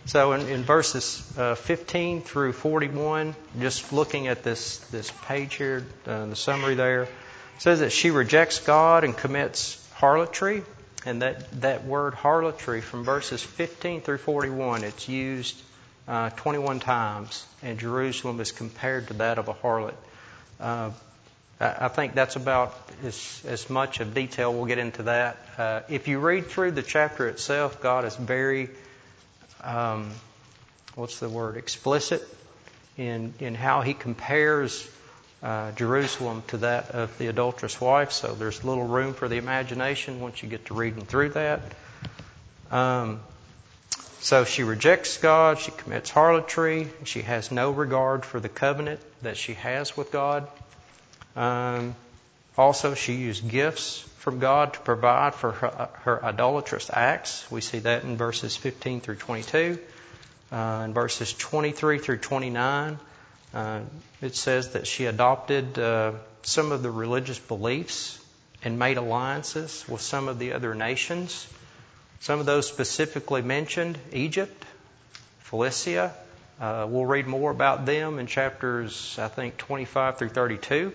So 0.06 0.34
in, 0.34 0.48
in 0.48 0.64
verses 0.64 1.24
uh, 1.38 1.56
15 1.56 2.22
through 2.22 2.54
41, 2.54 3.36
just 3.60 3.92
looking 3.92 4.28
at 4.28 4.44
this, 4.44 4.78
this 4.92 5.12
page 5.24 5.56
here, 5.56 5.86
uh, 6.06 6.28
the 6.28 6.36
summary 6.36 6.76
there, 6.76 7.08
says 7.58 7.80
that 7.80 7.92
she 7.92 8.12
rejects 8.12 8.60
God 8.60 9.04
and 9.04 9.16
commits 9.18 9.82
harlotry. 9.96 10.64
And 11.06 11.22
that, 11.22 11.62
that 11.62 11.86
word 11.86 12.16
harlotry 12.16 12.82
from 12.82 13.04
verses 13.04 13.42
15 13.42 14.02
through 14.02 14.18
41, 14.18 14.84
it's 14.84 15.08
used 15.08 15.60
uh, 16.08 16.30
21 16.32 16.80
times, 16.80 17.46
and 17.64 17.80
Jerusalem 17.80 18.40
is 18.40 18.52
compared 18.52 19.08
to 19.08 19.14
that 19.16 19.38
of 19.38 19.48
a 19.48 19.54
harlot. 19.54 19.96
I 21.60 21.88
think 21.88 22.16
that's 22.16 22.36
about 22.36 22.76
as, 23.04 23.42
as 23.48 23.70
much 23.70 24.02
of 24.02 24.14
detail. 24.14 24.54
We'll 24.54 24.66
get 24.66 24.78
into 24.78 25.04
that. 25.04 25.38
Uh, 25.58 25.82
if 25.88 26.08
you 26.10 26.20
read 26.20 26.48
through 26.48 26.72
the 26.72 26.84
chapter 26.84 27.30
itself, 27.30 27.82
God 27.82 28.04
is 28.04 28.16
very, 28.16 28.70
um, 29.64 30.12
what's 30.96 31.20
the 31.20 31.30
word, 31.30 31.56
explicit 31.56 32.28
in, 32.98 33.34
in 33.40 33.56
how 33.56 33.82
He 33.82 33.94
compares 33.94 34.86
uh, 35.42 35.72
Jerusalem 35.74 36.44
to 36.48 36.58
that 36.58 36.92
of 36.92 37.18
the 37.18 37.28
adulterous 37.28 37.80
wife. 37.80 38.12
So 38.12 38.36
there's 38.36 38.64
little 38.66 38.88
room 38.88 39.14
for 39.14 39.30
the 39.30 39.38
imagination 39.38 40.20
once 40.20 40.44
you 40.44 40.50
get 40.50 40.66
to 40.66 40.74
reading 40.74 41.06
through 41.06 41.30
that. 41.30 41.62
Um, 42.70 43.22
so 44.20 44.44
she 44.44 44.64
rejects 44.64 45.18
God, 45.20 45.60
she 45.60 45.72
commits 45.72 46.10
harlotry, 46.10 46.90
she 47.04 47.22
has 47.22 47.52
no 47.52 47.72
regard 47.72 48.26
for 48.26 48.40
the 48.40 48.50
covenant 48.50 49.00
that 49.22 49.38
she 49.38 49.54
has 49.54 49.96
with 49.96 50.12
God. 50.12 50.48
Um, 51.36 51.96
also, 52.58 52.94
she 52.94 53.14
used 53.14 53.48
gifts 53.48 54.00
from 54.20 54.40
God 54.40 54.74
to 54.74 54.80
provide 54.80 55.36
for 55.36 55.52
her, 55.52 55.90
her, 56.04 56.26
idolatrous 56.26 56.90
acts. 56.92 57.46
We 57.52 57.62
see 57.62 57.80
that 57.80 58.04
in 58.04 58.18
verses 58.18 58.56
15 58.56 59.02
through 59.02 59.18
22. 59.18 59.78
Uh, 60.52 60.84
in 60.86 60.94
verses 60.94 61.34
23 61.34 62.00
through 62.00 62.18
29, 62.18 62.98
uh, 63.54 63.82
it 64.22 64.36
says 64.36 64.72
that 64.72 64.88
she 64.88 65.06
adopted 65.06 65.78
uh, 65.78 66.14
some 66.44 66.72
of 66.72 66.82
the 66.82 66.90
religious 66.90 67.40
beliefs 67.40 68.20
and 68.64 68.80
made 68.80 68.98
alliances 68.98 69.86
with 69.88 70.02
some 70.02 70.28
of 70.28 70.40
the 70.40 70.54
other 70.54 70.74
nations. 70.74 71.48
Some 72.22 72.40
of 72.40 72.46
those 72.46 72.68
specifically 72.68 73.42
mentioned 73.42 73.98
Egypt, 74.14 74.66
Philistia. 75.40 76.14
Uh, 76.60 76.88
we'll 76.90 77.06
read 77.06 77.28
more 77.28 77.52
about 77.52 77.86
them 77.86 78.18
in 78.18 78.28
chapters, 78.28 79.18
I 79.20 79.28
think, 79.28 79.58
25 79.58 80.18
through 80.18 80.30
32. 80.30 80.94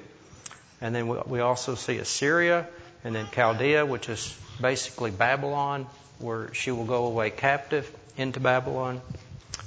And 0.80 0.94
then 0.94 1.08
we 1.08 1.40
also 1.40 1.74
see 1.74 1.98
Assyria 1.98 2.66
and 3.04 3.14
then 3.14 3.26
Chaldea, 3.32 3.84
which 3.84 4.08
is 4.08 4.36
basically 4.60 5.10
Babylon, 5.10 5.86
where 6.18 6.52
she 6.54 6.70
will 6.70 6.84
go 6.84 7.06
away 7.06 7.30
captive 7.30 7.90
into 8.16 8.40
Babylon. 8.40 9.00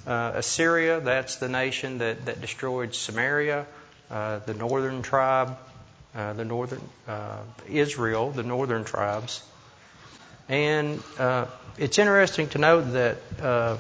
Uh, 0.05 0.34
Assyria, 0.36 1.00
that's 1.00 1.38
the 1.38 1.50
nation 1.50 2.00
that, 2.00 2.25
that 2.25 2.41
destroyed 2.41 2.93
Samaria, 2.93 3.65
uh, 4.12 4.39
the 4.39 4.53
northern 4.53 5.01
tribe, 5.01 5.58
uh, 6.15 6.34
the 6.34 6.46
northern 6.46 6.82
uh, 7.08 7.39
Israel, 7.70 8.32
the 8.32 8.43
northern 8.43 8.84
tribes. 8.84 9.41
And 10.50 11.01
uh, 11.17 11.46
it's 11.77 11.98
interesting 11.98 12.50
to 12.50 12.58
note 12.58 12.82
that 12.93 13.17
uh, 13.41 13.77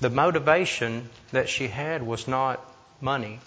the 0.00 0.10
motivation 0.10 1.08
that 1.32 1.48
she 1.48 1.68
had 1.68 2.02
was 2.02 2.28
not 2.28 2.60
money, 3.00 3.40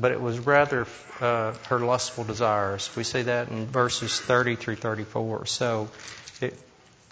but 0.00 0.12
it 0.12 0.20
was 0.20 0.38
rather 0.38 0.86
her 1.18 1.78
lustful 1.78 2.24
desires. 2.24 2.90
We 2.96 3.04
see 3.04 3.22
that 3.22 3.48
in 3.48 3.66
verses 3.66 4.18
30 4.18 4.56
through 4.56 4.76
34. 4.76 5.46
So, 5.46 5.90
it, 6.40 6.56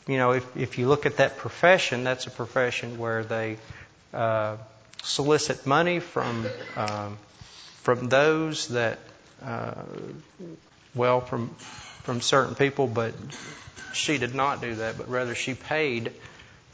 you 0.07 0.17
know, 0.17 0.33
if, 0.33 0.57
if 0.57 0.79
you 0.79 0.89
look 0.89 1.05
at 1.05 1.19
that 1.19 1.37
profession, 1.37 2.05
that's 2.05 2.27
a 2.27 2.31
profession 2.31 2.99
where 2.99 3.25
they 3.25 3.59
uh, 4.15 4.57
solicit 5.03 5.67
money 5.67 6.01
from 6.01 6.47
um, 6.77 7.19
from 7.83 8.09
those 8.09 8.69
that 8.69 8.99
uh, 9.43 9.75
well 10.95 11.21
from 11.21 11.49
from 12.05 12.21
certain 12.21 12.55
people, 12.55 12.87
but 12.87 13.15
she 13.93 14.19
did 14.19 14.35
not 14.35 14.61
do 14.61 14.77
that, 14.77 14.97
but 14.97 15.09
rather 15.09 15.35
she 15.35 15.55
paid 15.55 16.13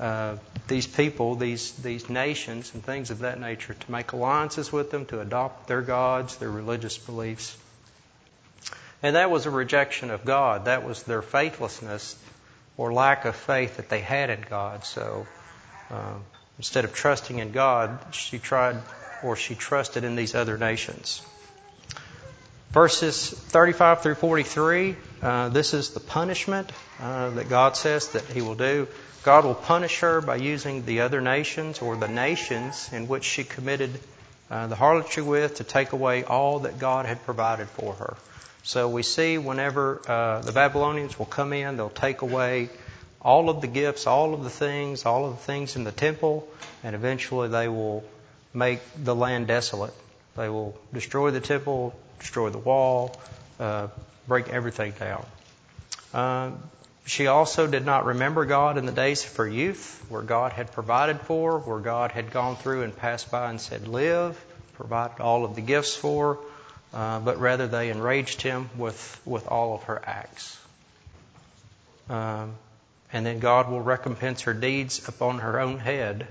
uh, 0.00 0.36
these 0.68 0.86
people, 0.86 1.36
these 1.36 1.72
these 1.72 2.08
nations, 2.08 2.72
and 2.74 2.84
things 2.84 3.10
of 3.10 3.20
that 3.20 3.40
nature 3.40 3.74
to 3.74 3.92
make 3.92 4.12
alliances 4.12 4.72
with 4.72 4.90
them, 4.90 5.06
to 5.06 5.20
adopt 5.20 5.68
their 5.68 5.82
gods, 5.82 6.36
their 6.36 6.50
religious 6.50 6.98
beliefs. 6.98 7.56
And 9.02 9.16
that 9.16 9.30
was 9.30 9.46
a 9.46 9.50
rejection 9.50 10.10
of 10.10 10.24
God. 10.24 10.64
That 10.64 10.86
was 10.86 11.02
their 11.02 11.22
faithlessness 11.22 12.16
or 12.76 12.92
lack 12.92 13.24
of 13.24 13.36
faith 13.36 13.76
that 13.76 13.88
they 13.88 14.00
had 14.00 14.30
in 14.30 14.44
God. 14.48 14.84
So 14.84 15.26
um, 15.90 16.24
Instead 16.58 16.84
of 16.84 16.94
trusting 16.94 17.38
in 17.38 17.50
God, 17.50 17.98
she 18.12 18.38
tried 18.38 18.76
or 19.22 19.36
she 19.36 19.54
trusted 19.54 20.04
in 20.04 20.16
these 20.16 20.34
other 20.34 20.56
nations. 20.56 21.22
Verses 22.74 23.30
35 23.30 24.02
through 24.02 24.16
43, 24.16 24.96
uh, 25.22 25.48
this 25.50 25.74
is 25.74 25.90
the 25.90 26.00
punishment 26.00 26.72
uh, 27.00 27.30
that 27.30 27.48
God 27.48 27.76
says 27.76 28.08
that 28.08 28.24
He 28.24 28.42
will 28.42 28.56
do. 28.56 28.88
God 29.22 29.44
will 29.44 29.54
punish 29.54 30.00
her 30.00 30.20
by 30.20 30.34
using 30.34 30.84
the 30.84 31.02
other 31.02 31.20
nations 31.20 31.78
or 31.78 31.94
the 31.94 32.08
nations 32.08 32.90
in 32.92 33.06
which 33.06 33.22
she 33.22 33.44
committed 33.44 34.00
uh, 34.50 34.66
the 34.66 34.74
harlotry 34.74 35.22
with 35.22 35.58
to 35.58 35.62
take 35.62 35.92
away 35.92 36.24
all 36.24 36.58
that 36.60 36.80
God 36.80 37.06
had 37.06 37.24
provided 37.24 37.68
for 37.68 37.92
her. 37.92 38.16
So 38.64 38.88
we 38.88 39.04
see 39.04 39.38
whenever 39.38 40.00
uh, 40.08 40.40
the 40.40 40.50
Babylonians 40.50 41.16
will 41.16 41.26
come 41.26 41.52
in, 41.52 41.76
they'll 41.76 41.90
take 41.90 42.22
away 42.22 42.70
all 43.22 43.50
of 43.50 43.60
the 43.60 43.68
gifts, 43.68 44.08
all 44.08 44.34
of 44.34 44.42
the 44.42 44.50
things, 44.50 45.06
all 45.06 45.26
of 45.26 45.36
the 45.36 45.44
things 45.44 45.76
in 45.76 45.84
the 45.84 45.92
temple, 45.92 46.48
and 46.82 46.96
eventually 46.96 47.46
they 47.46 47.68
will 47.68 48.02
make 48.52 48.80
the 49.00 49.14
land 49.14 49.46
desolate. 49.46 49.94
They 50.36 50.48
will 50.48 50.76
destroy 50.92 51.30
the 51.30 51.40
temple, 51.40 51.94
destroy 52.18 52.50
the 52.50 52.58
wall, 52.58 53.16
uh, 53.58 53.88
break 54.26 54.48
everything 54.48 54.92
down. 54.98 55.24
Uh, 56.12 56.50
she 57.06 57.26
also 57.26 57.66
did 57.66 57.84
not 57.84 58.06
remember 58.06 58.46
God 58.46 58.78
in 58.78 58.86
the 58.86 58.92
days 58.92 59.24
of 59.24 59.36
her 59.36 59.46
youth, 59.46 60.02
where 60.08 60.22
God 60.22 60.52
had 60.52 60.72
provided 60.72 61.20
for, 61.20 61.58
where 61.58 61.80
God 61.80 62.12
had 62.12 62.30
gone 62.30 62.56
through 62.56 62.82
and 62.82 62.96
passed 62.96 63.30
by 63.30 63.50
and 63.50 63.60
said, 63.60 63.88
Live, 63.88 64.42
provided 64.74 65.20
all 65.20 65.44
of 65.44 65.54
the 65.54 65.60
gifts 65.60 65.94
for, 65.94 66.38
uh, 66.94 67.20
but 67.20 67.38
rather 67.38 67.66
they 67.66 67.90
enraged 67.90 68.40
him 68.40 68.70
with, 68.78 69.20
with 69.26 69.46
all 69.48 69.74
of 69.74 69.82
her 69.84 70.00
acts. 70.04 70.58
Um, 72.08 72.54
and 73.12 73.24
then 73.24 73.38
God 73.38 73.70
will 73.70 73.80
recompense 73.80 74.42
her 74.42 74.54
deeds 74.54 75.06
upon 75.06 75.38
her 75.38 75.60
own 75.60 75.78
head. 75.78 76.26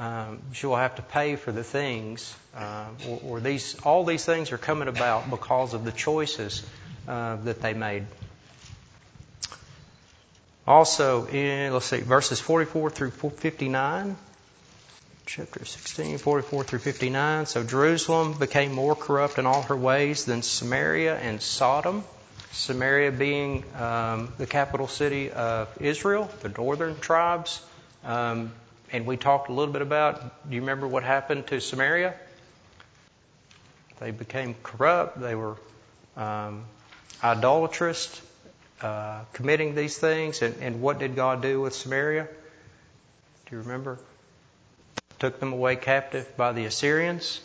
Um, 0.00 0.40
she 0.54 0.66
will 0.66 0.76
have 0.76 0.96
to 0.96 1.02
pay 1.02 1.36
for 1.36 1.52
the 1.52 1.62
things, 1.62 2.34
uh, 2.56 2.86
or, 3.06 3.20
or, 3.22 3.40
these 3.40 3.78
all 3.84 4.06
these 4.06 4.24
things 4.24 4.50
are 4.50 4.56
coming 4.56 4.88
about 4.88 5.28
because 5.28 5.74
of 5.74 5.84
the 5.84 5.92
choices 5.92 6.66
uh, 7.06 7.36
that 7.36 7.60
they 7.60 7.74
made. 7.74 8.06
Also, 10.66 11.26
in 11.26 11.74
let's 11.74 11.84
see, 11.84 12.00
verses 12.00 12.40
44 12.40 12.88
through 12.88 13.10
59, 13.10 14.16
chapter 15.26 15.66
16, 15.66 16.16
44 16.16 16.64
through 16.64 16.78
59. 16.78 17.44
So 17.44 17.62
Jerusalem 17.62 18.38
became 18.38 18.72
more 18.72 18.96
corrupt 18.96 19.38
in 19.38 19.44
all 19.44 19.60
her 19.62 19.76
ways 19.76 20.24
than 20.24 20.40
Samaria 20.40 21.14
and 21.14 21.42
Sodom. 21.42 22.04
Samaria 22.52 23.12
being 23.12 23.64
um, 23.78 24.32
the 24.38 24.46
capital 24.46 24.88
city 24.88 25.30
of 25.30 25.68
Israel, 25.78 26.30
the 26.40 26.48
northern 26.48 26.98
tribes. 27.00 27.60
Um, 28.02 28.52
and 28.92 29.06
we 29.06 29.16
talked 29.16 29.48
a 29.48 29.52
little 29.52 29.72
bit 29.72 29.82
about, 29.82 30.48
do 30.48 30.54
you 30.54 30.60
remember 30.62 30.86
what 30.86 31.02
happened 31.02 31.46
to 31.48 31.60
Samaria? 31.60 32.14
They 34.00 34.10
became 34.10 34.54
corrupt. 34.62 35.20
They 35.20 35.34
were 35.34 35.56
um, 36.16 36.64
idolatrous, 37.22 38.20
uh, 38.80 39.20
committing 39.32 39.74
these 39.74 39.98
things. 39.98 40.42
And, 40.42 40.54
and 40.62 40.80
what 40.80 40.98
did 40.98 41.14
God 41.14 41.42
do 41.42 41.60
with 41.60 41.74
Samaria? 41.74 42.26
Do 43.46 43.56
you 43.56 43.62
remember? 43.62 43.98
Took 45.18 45.38
them 45.38 45.52
away 45.52 45.76
captive 45.76 46.36
by 46.36 46.52
the 46.52 46.64
Assyrians. 46.64 47.40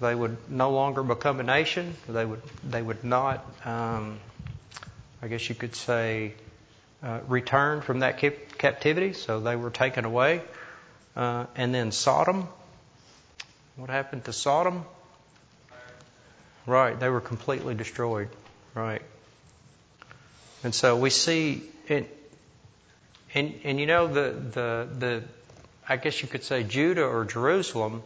They 0.00 0.14
would 0.14 0.36
no 0.50 0.70
longer 0.70 1.02
become 1.02 1.40
a 1.40 1.44
nation. 1.44 1.94
They 2.08 2.24
would 2.24 2.42
they 2.64 2.82
would 2.82 3.04
not 3.04 3.44
um, 3.64 4.18
I 5.22 5.28
guess 5.28 5.48
you 5.48 5.54
could 5.54 5.76
say, 5.76 6.34
uh, 7.00 7.20
returned 7.28 7.84
from 7.84 8.00
that 8.00 8.18
cap- 8.18 8.58
captivity, 8.58 9.12
so 9.12 9.38
they 9.38 9.54
were 9.54 9.70
taken 9.70 10.04
away. 10.04 10.42
Uh, 11.14 11.46
and 11.56 11.74
then 11.74 11.92
Sodom. 11.92 12.48
What 13.76 13.90
happened 13.90 14.24
to 14.24 14.32
Sodom? 14.32 14.84
Right, 16.66 16.98
they 16.98 17.08
were 17.08 17.20
completely 17.20 17.74
destroyed. 17.74 18.28
Right. 18.74 19.02
And 20.64 20.74
so 20.74 20.96
we 20.96 21.10
see 21.10 21.62
it, 21.88 22.08
and, 23.34 23.54
and 23.64 23.80
you 23.80 23.86
know, 23.86 24.06
the, 24.06 24.30
the, 24.30 24.88
the, 24.98 25.22
I 25.88 25.96
guess 25.96 26.22
you 26.22 26.28
could 26.28 26.44
say 26.44 26.62
Judah 26.62 27.04
or 27.04 27.24
Jerusalem 27.24 28.02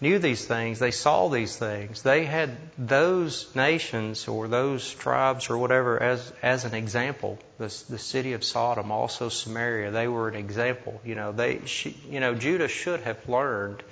knew 0.00 0.18
these 0.18 0.44
things, 0.44 0.78
they 0.78 0.90
saw 0.90 1.28
these 1.28 1.56
things. 1.56 2.02
They 2.02 2.24
had 2.24 2.56
those 2.78 3.54
nations 3.54 4.26
or 4.28 4.48
those 4.48 4.92
tribes 4.94 5.50
or 5.50 5.58
whatever 5.58 6.02
as 6.02 6.32
as 6.42 6.64
an 6.64 6.74
example. 6.74 7.38
The, 7.58 7.66
the 7.88 7.98
city 7.98 8.32
of 8.32 8.42
Sodom, 8.42 8.90
also 8.90 9.28
Samaria, 9.28 9.90
they 9.90 10.08
were 10.08 10.28
an 10.28 10.36
example. 10.36 11.00
You 11.04 11.14
know, 11.14 11.32
they 11.32 11.60
she, 11.66 11.96
you 12.08 12.20
know 12.20 12.34
Judah 12.34 12.68
should 12.68 13.00
have 13.00 13.28
learned 13.28 13.82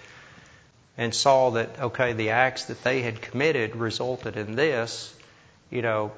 and 0.97 1.15
saw 1.15 1.51
that 1.51 1.79
okay, 1.79 2.15
the 2.15 2.31
acts 2.31 2.67
that 2.67 2.83
they 2.83 3.03
had 3.03 3.21
committed 3.21 3.77
resulted 3.77 4.37
in 4.37 4.57
this. 4.57 5.15
You 5.71 5.83
know, 5.83 6.13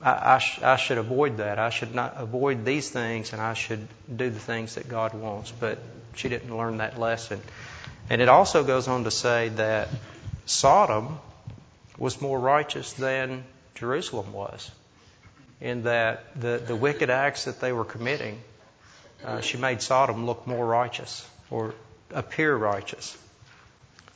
I, 0.00 0.34
I, 0.34 0.38
sh- 0.38 0.62
I 0.62 0.76
should 0.76 0.98
avoid 0.98 1.38
that. 1.38 1.58
I 1.58 1.70
should 1.70 1.94
not 1.94 2.14
avoid 2.16 2.64
these 2.64 2.88
things, 2.88 3.32
and 3.32 3.42
I 3.42 3.54
should 3.54 3.86
do 4.14 4.30
the 4.30 4.38
things 4.38 4.76
that 4.76 4.88
God 4.88 5.12
wants. 5.14 5.50
But 5.50 5.78
she 6.14 6.28
didn't 6.28 6.56
learn 6.56 6.78
that 6.78 6.98
lesson. 6.98 7.40
And 8.10 8.22
it 8.22 8.28
also 8.28 8.64
goes 8.64 8.88
on 8.88 9.04
to 9.04 9.10
say 9.10 9.50
that 9.50 9.88
Sodom 10.46 11.18
was 11.98 12.20
more 12.20 12.38
righteous 12.38 12.92
than 12.94 13.44
Jerusalem 13.74 14.32
was, 14.32 14.70
in 15.60 15.82
that 15.82 16.40
the, 16.40 16.62
the 16.64 16.76
wicked 16.76 17.10
acts 17.10 17.44
that 17.44 17.60
they 17.60 17.72
were 17.72 17.84
committing, 17.84 18.40
uh, 19.24 19.40
she 19.40 19.58
made 19.58 19.82
Sodom 19.82 20.26
look 20.26 20.46
more 20.46 20.64
righteous 20.64 21.28
or 21.50 21.74
appear 22.12 22.56
righteous. 22.56 23.16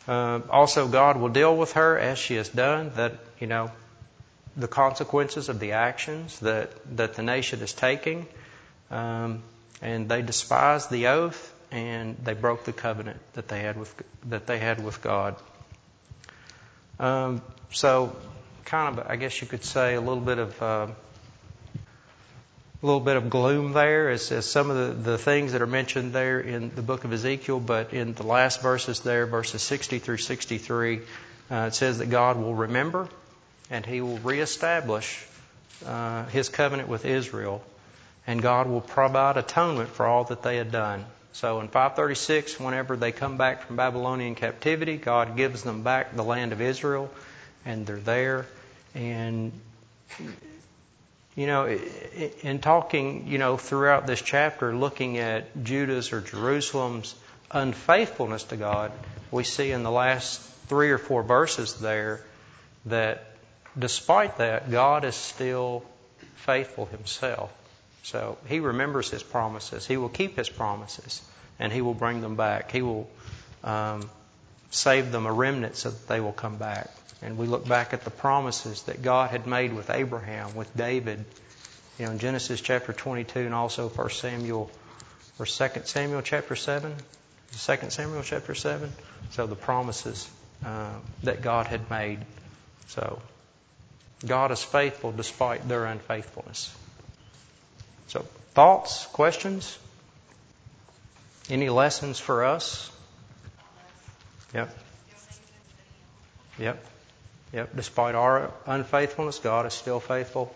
Uh, 0.09 0.41
also, 0.51 0.89
God 0.89 1.17
will 1.17 1.29
deal 1.29 1.57
with 1.57 1.73
her 1.73 1.99
as 1.99 2.19
she 2.19 2.37
has 2.37 2.49
done, 2.49 2.93
that, 2.97 3.13
you 3.39 3.47
know, 3.47 3.71
the 4.57 4.69
consequences 4.69 5.49
of 5.49 5.61
the 5.61 5.73
actions 5.73 6.39
that, 6.41 6.71
that 6.97 7.15
the 7.15 7.23
nation 7.23 7.61
is 7.61 7.73
taking. 7.73 8.27
Um, 8.91 9.43
and 9.81 10.09
they 10.09 10.23
despise 10.23 10.89
the 10.89 11.09
oath 11.09 11.52
and 11.73 12.17
they 12.23 12.35
broke 12.35 12.65
the 12.65 12.73
covenant 12.73 13.19
that 13.33 13.49
they 13.49 13.61
had 13.61 13.77
with, 13.77 13.95
that 14.27 14.47
they 14.47 14.59
had 14.59 14.85
with 14.85 15.03
God. 15.03 15.35
Um, 17.01 17.43
so, 17.73 18.15
kind 18.65 18.99
of, 18.99 19.07
I 19.09 19.17
guess 19.17 19.41
you 19.41 19.49
could 19.49 19.65
say, 19.65 19.95
a 19.95 20.01
little 20.01 20.23
bit 20.23 20.39
of 20.39 20.63
uh, 20.63 20.87
a 22.83 22.87
little 22.87 23.01
bit 23.01 23.17
of 23.17 23.31
gloom 23.31 23.73
there 23.73 24.11
as, 24.11 24.33
as 24.33 24.45
some 24.45 24.69
of 24.69 25.05
the, 25.05 25.11
the 25.11 25.19
things 25.19 25.53
that 25.53 25.63
are 25.63 25.69
mentioned 25.69 26.13
there 26.13 26.41
in 26.41 26.75
the 26.75 26.83
book 26.83 27.05
of 27.05 27.13
Ezekiel, 27.13 27.61
but 27.61 27.95
in 27.95 28.13
the 28.15 28.25
last 28.25 28.61
verses 28.61 29.01
there, 29.01 29.25
verses 29.27 29.63
60 29.63 30.01
through 30.01 30.17
63, 30.17 31.01
uh, 31.51 31.55
it 31.69 31.75
says 31.75 31.99
that 31.99 32.11
God 32.11 32.37
will 32.39 32.55
remember 32.55 33.09
and 33.71 33.87
He 33.87 34.01
will 34.01 34.19
reestablish 34.19 35.25
uh, 35.87 36.25
His 36.27 36.49
covenant 36.49 36.89
with 36.89 37.05
Israel, 37.05 37.65
and 38.27 38.43
God 38.43 38.67
will 38.67 38.81
provide 38.81 39.37
atonement 39.37 39.91
for 39.91 40.05
all 40.05 40.25
that 40.25 40.43
they 40.43 40.57
had 40.57 40.73
done. 40.73 41.05
So 41.33 41.61
in 41.61 41.69
536, 41.69 42.61
whenever 42.61 42.97
they 42.97 43.11
come 43.11 43.39
back 43.39 43.67
from 43.67 43.77
Babylonian 43.77 44.35
captivity, 44.35 44.99
God 44.99 45.37
gives 45.37 45.63
them 45.63 45.83
back 45.83 46.15
the 46.15 46.25
land 46.25 46.53
of 46.53 46.61
Israel, 46.61 47.11
and 47.65 47.87
they're 47.87 47.97
there. 47.97 48.47
And, 48.95 49.53
you 51.35 51.47
know, 51.47 51.67
in 52.43 52.59
talking, 52.59 53.29
you 53.29 53.39
know, 53.39 53.57
throughout 53.57 54.07
this 54.07 54.21
chapter, 54.21 54.75
looking 54.75 55.17
at 55.19 55.65
Judah's 55.65 56.13
or 56.13 56.21
Jerusalem's 56.21 57.15
unfaithfulness 57.51 58.45
to 58.45 58.57
God, 58.57 58.93
we 59.31 59.45
see 59.45 59.71
in 59.71 59.83
the 59.83 59.91
last 59.91 60.41
three 60.69 60.91
or 60.91 60.99
four 60.99 61.23
verses 61.23 61.75
there 61.81 62.21
that 62.87 63.25
despite 63.79 64.37
that, 64.37 64.71
God 64.71 65.05
is 65.05 65.15
still 65.15 65.83
faithful 66.37 66.87
himself. 66.87 67.51
So 68.03 68.39
he 68.47 68.61
remembers 68.61 69.11
his 69.11 69.23
promises. 69.23 69.87
He 69.87 69.97
will 69.97 70.09
keep 70.09 70.37
his 70.37 70.49
promises, 70.49 71.23
and 71.59 71.73
he 71.73 71.81
will 71.81 71.95
bring 71.95 72.21
them 72.21 72.37
back. 72.37 72.73
He 72.73 72.83
will 72.83 73.09
um, 73.63 74.09
save 74.71 75.13
them 75.13 75.27
a 75.27 75.33
remnant 75.33 75.77
so 75.77 75.91
that 75.91 76.09
they 76.09 76.21
will 76.21 76.33
come 76.33 76.57
back. 76.57 76.91
And 77.23 77.39
we 77.39 77.47
look 77.47 77.67
back 77.67 77.93
at 77.93 78.03
the 78.03 78.11
promises 78.11 78.83
that 78.83 79.03
God 79.03 79.31
had 79.31 79.47
made 79.47 79.73
with 79.73 79.91
Abraham, 79.91 80.57
with 80.57 80.77
David, 80.77 81.25
you 81.99 82.07
know, 82.07 82.13
in 82.13 82.19
Genesis 82.19 82.61
chapter 82.61 82.93
22 82.93 83.41
and 83.41 83.55
also 83.55 83.89
1 83.89 84.11
Samuel 84.11 84.71
or 85.39 85.47
2 85.47 85.69
Samuel 85.85 86.23
chapter 86.23 86.57
7. 86.57 86.95
2 87.53 87.91
Samuel 87.91 88.23
chapter 88.23 88.55
7. 88.55 88.91
So 89.31 89.47
the 89.47 89.55
promises 89.55 90.29
uh, 90.65 90.91
that 91.23 91.43
God 91.43 91.67
had 91.67 91.89
made. 91.91 92.19
So 92.89 93.21
God 94.27 94.51
is 94.51 94.63
faithful 94.63 95.13
despite 95.13 95.69
their 95.69 95.85
unfaithfulness. 95.85 96.75
So, 98.13 98.27
thoughts, 98.53 99.07
questions? 99.07 99.79
Any 101.49 101.71
lessons 101.71 102.19
for 102.19 102.45
us? 102.45 102.93
Yep. 104.53 104.77
Yep. 106.59 106.85
Yep. 107.55 107.75
Despite 107.75 108.15
our 108.15 108.51
unfaithfulness, 108.67 109.39
God 109.39 109.65
is 109.65 109.73
still 109.73 109.99
faithful, 109.99 110.55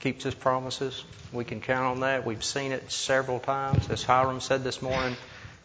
keeps 0.00 0.24
His 0.24 0.34
promises. 0.34 1.04
We 1.32 1.44
can 1.44 1.60
count 1.60 1.84
on 1.84 2.00
that. 2.00 2.26
We've 2.26 2.42
seen 2.42 2.72
it 2.72 2.90
several 2.90 3.38
times. 3.38 3.88
As 3.88 4.02
Hiram 4.02 4.40
said 4.40 4.64
this 4.64 4.82
morning, 4.82 5.16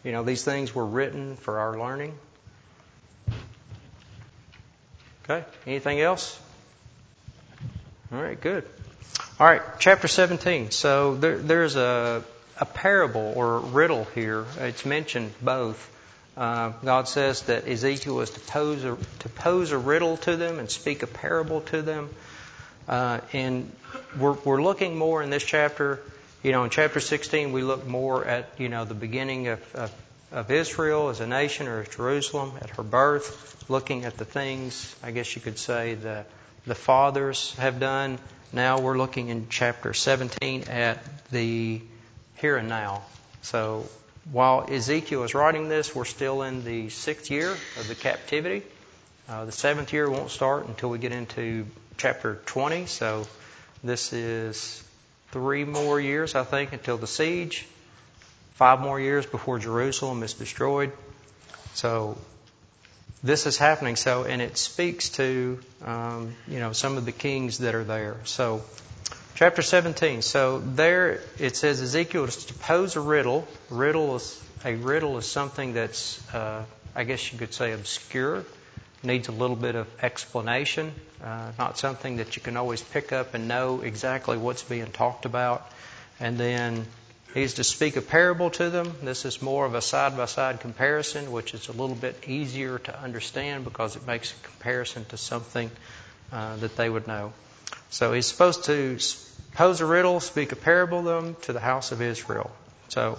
you 0.04 0.12
know, 0.12 0.22
these 0.22 0.44
things 0.44 0.72
were 0.72 0.86
written 0.86 1.34
for 1.34 1.58
our 1.58 1.76
learning. 1.76 2.16
Okay. 5.24 5.44
Anything 5.66 6.00
else? 6.00 6.40
All 8.12 8.22
right, 8.22 8.40
good. 8.40 8.64
All 9.40 9.48
right, 9.48 9.62
chapter 9.80 10.06
17. 10.06 10.70
So 10.70 11.16
there, 11.16 11.38
there's 11.38 11.74
a, 11.74 12.22
a 12.56 12.64
parable 12.64 13.32
or 13.34 13.58
riddle 13.58 14.04
here. 14.14 14.46
It's 14.60 14.86
mentioned 14.86 15.32
both. 15.42 15.90
Uh, 16.36 16.70
God 16.84 17.08
says 17.08 17.42
that 17.42 17.66
Ezekiel 17.66 18.20
is 18.20 18.30
to 18.30 18.38
pose, 18.38 18.84
a, 18.84 18.96
to 19.18 19.28
pose 19.28 19.72
a 19.72 19.78
riddle 19.78 20.18
to 20.18 20.36
them 20.36 20.60
and 20.60 20.70
speak 20.70 21.02
a 21.02 21.08
parable 21.08 21.62
to 21.62 21.82
them. 21.82 22.10
Uh, 22.86 23.18
and 23.32 23.72
we're, 24.20 24.34
we're 24.44 24.62
looking 24.62 24.96
more 24.96 25.20
in 25.20 25.30
this 25.30 25.42
chapter. 25.42 26.00
You 26.44 26.52
know, 26.52 26.62
in 26.62 26.70
chapter 26.70 27.00
16, 27.00 27.50
we 27.50 27.62
look 27.62 27.84
more 27.88 28.24
at, 28.24 28.48
you 28.58 28.68
know, 28.68 28.84
the 28.84 28.94
beginning 28.94 29.48
of, 29.48 29.74
of, 29.74 29.92
of 30.30 30.50
Israel 30.52 31.08
as 31.08 31.18
a 31.18 31.26
nation 31.26 31.66
or 31.66 31.82
Jerusalem, 31.82 32.52
at 32.62 32.70
her 32.70 32.84
birth, 32.84 33.68
looking 33.68 34.04
at 34.04 34.16
the 34.16 34.24
things, 34.24 34.94
I 35.02 35.10
guess 35.10 35.34
you 35.34 35.42
could 35.42 35.58
say, 35.58 35.94
the, 35.94 36.24
the 36.66 36.76
fathers 36.76 37.52
have 37.56 37.80
done 37.80 38.20
now 38.54 38.80
we're 38.80 38.96
looking 38.96 39.28
in 39.28 39.48
chapter 39.50 39.92
17 39.92 40.64
at 40.68 40.98
the 41.30 41.80
here 42.36 42.56
and 42.56 42.68
now. 42.68 43.02
So 43.42 43.88
while 44.30 44.66
Ezekiel 44.70 45.24
is 45.24 45.34
writing 45.34 45.68
this, 45.68 45.94
we're 45.94 46.04
still 46.04 46.42
in 46.42 46.64
the 46.64 46.88
sixth 46.88 47.30
year 47.30 47.50
of 47.50 47.88
the 47.88 47.94
captivity. 47.94 48.62
Uh, 49.28 49.44
the 49.44 49.52
seventh 49.52 49.92
year 49.92 50.08
won't 50.08 50.30
start 50.30 50.68
until 50.68 50.90
we 50.90 50.98
get 50.98 51.12
into 51.12 51.66
chapter 51.96 52.36
20. 52.46 52.86
So 52.86 53.26
this 53.82 54.12
is 54.12 54.82
three 55.32 55.64
more 55.64 56.00
years, 56.00 56.34
I 56.34 56.44
think, 56.44 56.72
until 56.72 56.96
the 56.96 57.06
siege. 57.06 57.66
Five 58.54 58.80
more 58.80 59.00
years 59.00 59.26
before 59.26 59.58
Jerusalem 59.58 60.22
is 60.22 60.34
destroyed. 60.34 60.92
So 61.74 62.16
this 63.24 63.46
is 63.46 63.56
happening. 63.56 63.96
So, 63.96 64.24
and 64.24 64.40
it 64.40 64.56
speaks 64.58 65.08
to, 65.10 65.58
um, 65.84 66.36
you 66.46 66.60
know, 66.60 66.72
some 66.72 66.98
of 66.98 67.06
the 67.06 67.12
kings 67.12 67.58
that 67.58 67.74
are 67.74 67.82
there. 67.82 68.18
So, 68.24 68.62
chapter 69.34 69.62
17. 69.62 70.22
So 70.22 70.60
there 70.60 71.20
it 71.38 71.56
says 71.56 71.80
Ezekiel 71.80 72.24
is 72.24 72.44
to 72.44 72.54
pose 72.54 72.96
a 72.96 73.00
riddle. 73.00 73.48
Riddle 73.70 74.16
is 74.16 74.40
a 74.64 74.76
riddle 74.76 75.18
is 75.18 75.26
something 75.26 75.72
that's, 75.72 76.20
uh, 76.34 76.64
I 76.94 77.04
guess 77.04 77.32
you 77.32 77.38
could 77.38 77.52
say, 77.52 77.72
obscure. 77.72 78.44
Needs 79.02 79.28
a 79.28 79.32
little 79.32 79.56
bit 79.56 79.74
of 79.74 79.86
explanation. 80.02 80.92
Uh, 81.22 81.52
not 81.58 81.78
something 81.78 82.16
that 82.18 82.36
you 82.36 82.42
can 82.42 82.56
always 82.56 82.82
pick 82.82 83.12
up 83.12 83.34
and 83.34 83.48
know 83.48 83.80
exactly 83.80 84.38
what's 84.38 84.62
being 84.62 84.86
talked 84.86 85.24
about. 85.26 85.70
And 86.20 86.38
then 86.38 86.86
He's 87.34 87.54
to 87.54 87.64
speak 87.64 87.96
a 87.96 88.00
parable 88.00 88.50
to 88.50 88.70
them. 88.70 88.94
This 89.02 89.24
is 89.24 89.42
more 89.42 89.66
of 89.66 89.74
a 89.74 89.82
side 89.82 90.16
by 90.16 90.26
side 90.26 90.60
comparison, 90.60 91.32
which 91.32 91.52
is 91.52 91.66
a 91.66 91.72
little 91.72 91.96
bit 91.96 92.28
easier 92.28 92.78
to 92.78 92.96
understand 92.96 93.64
because 93.64 93.96
it 93.96 94.06
makes 94.06 94.32
a 94.32 94.46
comparison 94.46 95.04
to 95.06 95.16
something 95.16 95.68
uh, 96.30 96.54
that 96.56 96.76
they 96.76 96.88
would 96.88 97.08
know. 97.08 97.32
So 97.90 98.12
he's 98.12 98.26
supposed 98.26 98.64
to 98.66 98.98
pose 99.54 99.80
a 99.80 99.86
riddle, 99.86 100.20
speak 100.20 100.52
a 100.52 100.56
parable 100.56 101.02
to 101.02 101.08
them 101.08 101.36
to 101.42 101.52
the 101.52 101.58
house 101.58 101.90
of 101.90 102.00
Israel. 102.00 102.52
So 102.88 103.18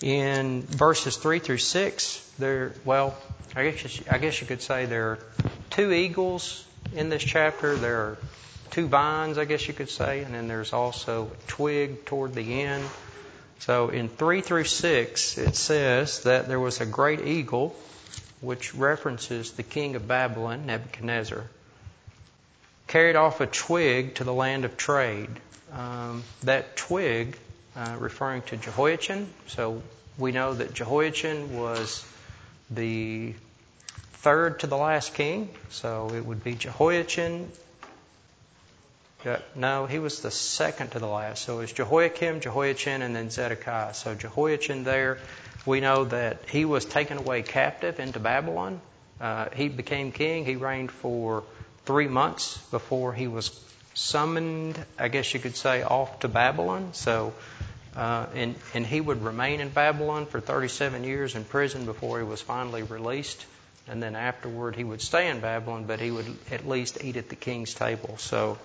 in 0.00 0.62
verses 0.62 1.16
3 1.16 1.40
through 1.40 1.58
6, 1.58 2.32
there, 2.38 2.72
well, 2.84 3.16
I 3.56 3.70
guess, 3.70 4.00
I 4.08 4.18
guess 4.18 4.40
you 4.40 4.46
could 4.46 4.62
say 4.62 4.86
there 4.86 5.10
are 5.10 5.18
two 5.70 5.92
eagles 5.92 6.64
in 6.94 7.08
this 7.08 7.22
chapter. 7.22 7.74
There 7.74 7.96
are 7.96 8.18
two 8.70 8.86
vines, 8.86 9.38
I 9.38 9.44
guess 9.44 9.66
you 9.66 9.74
could 9.74 9.90
say, 9.90 10.22
and 10.22 10.34
then 10.34 10.46
there's 10.46 10.72
also 10.72 11.32
a 11.32 11.50
twig 11.50 12.04
toward 12.04 12.34
the 12.34 12.62
end. 12.62 12.84
So 13.64 13.88
in 13.88 14.10
3 14.10 14.42
through 14.42 14.64
6, 14.64 15.38
it 15.38 15.56
says 15.56 16.24
that 16.24 16.48
there 16.48 16.60
was 16.60 16.82
a 16.82 16.86
great 16.86 17.22
eagle, 17.22 17.74
which 18.42 18.74
references 18.74 19.52
the 19.52 19.62
king 19.62 19.96
of 19.96 20.06
Babylon, 20.06 20.66
Nebuchadnezzar, 20.66 21.44
carried 22.88 23.16
off 23.16 23.40
a 23.40 23.46
twig 23.46 24.16
to 24.16 24.24
the 24.24 24.34
land 24.34 24.66
of 24.66 24.76
trade. 24.76 25.30
Um, 25.72 26.24
that 26.42 26.76
twig, 26.76 27.38
uh, 27.74 27.96
referring 27.98 28.42
to 28.42 28.58
Jehoiachin, 28.58 29.32
so 29.46 29.82
we 30.18 30.30
know 30.30 30.52
that 30.52 30.74
Jehoiachin 30.74 31.56
was 31.56 32.04
the 32.70 33.32
third 34.12 34.60
to 34.60 34.66
the 34.66 34.76
last 34.76 35.14
king, 35.14 35.48
so 35.70 36.10
it 36.14 36.26
would 36.26 36.44
be 36.44 36.54
Jehoiachin, 36.54 37.50
no, 39.54 39.86
he 39.86 39.98
was 39.98 40.20
the 40.20 40.30
second 40.30 40.92
to 40.92 40.98
the 40.98 41.06
last. 41.06 41.44
So 41.44 41.58
it 41.58 41.60
was 41.62 41.72
Jehoiakim, 41.72 42.40
Jehoiachin, 42.40 43.02
and 43.02 43.14
then 43.14 43.30
Zedekiah. 43.30 43.94
So 43.94 44.14
Jehoiachin 44.14 44.84
there, 44.84 45.18
we 45.66 45.80
know 45.80 46.04
that 46.04 46.38
he 46.48 46.64
was 46.64 46.84
taken 46.84 47.18
away 47.18 47.42
captive 47.42 48.00
into 48.00 48.20
Babylon. 48.20 48.80
Uh, 49.20 49.48
he 49.54 49.68
became 49.68 50.12
king. 50.12 50.44
He 50.44 50.56
reigned 50.56 50.90
for 50.90 51.44
three 51.84 52.08
months 52.08 52.58
before 52.70 53.12
he 53.12 53.28
was 53.28 53.58
summoned, 53.94 54.82
I 54.98 55.08
guess 55.08 55.32
you 55.32 55.40
could 55.40 55.56
say, 55.56 55.82
off 55.82 56.20
to 56.20 56.28
Babylon. 56.28 56.90
So, 56.92 57.32
uh, 57.96 58.26
and, 58.34 58.56
and 58.74 58.86
he 58.86 59.00
would 59.00 59.22
remain 59.22 59.60
in 59.60 59.68
Babylon 59.68 60.26
for 60.26 60.40
37 60.40 61.04
years 61.04 61.34
in 61.34 61.44
prison 61.44 61.86
before 61.86 62.18
he 62.18 62.24
was 62.24 62.40
finally 62.40 62.82
released. 62.82 63.46
And 63.86 64.02
then 64.02 64.16
afterward, 64.16 64.76
he 64.76 64.84
would 64.84 65.02
stay 65.02 65.28
in 65.28 65.40
Babylon, 65.40 65.84
but 65.84 66.00
he 66.00 66.10
would 66.10 66.26
at 66.50 66.66
least 66.66 66.98
eat 67.04 67.16
at 67.16 67.28
the 67.28 67.36
king's 67.36 67.74
table. 67.74 68.16
So, 68.18 68.58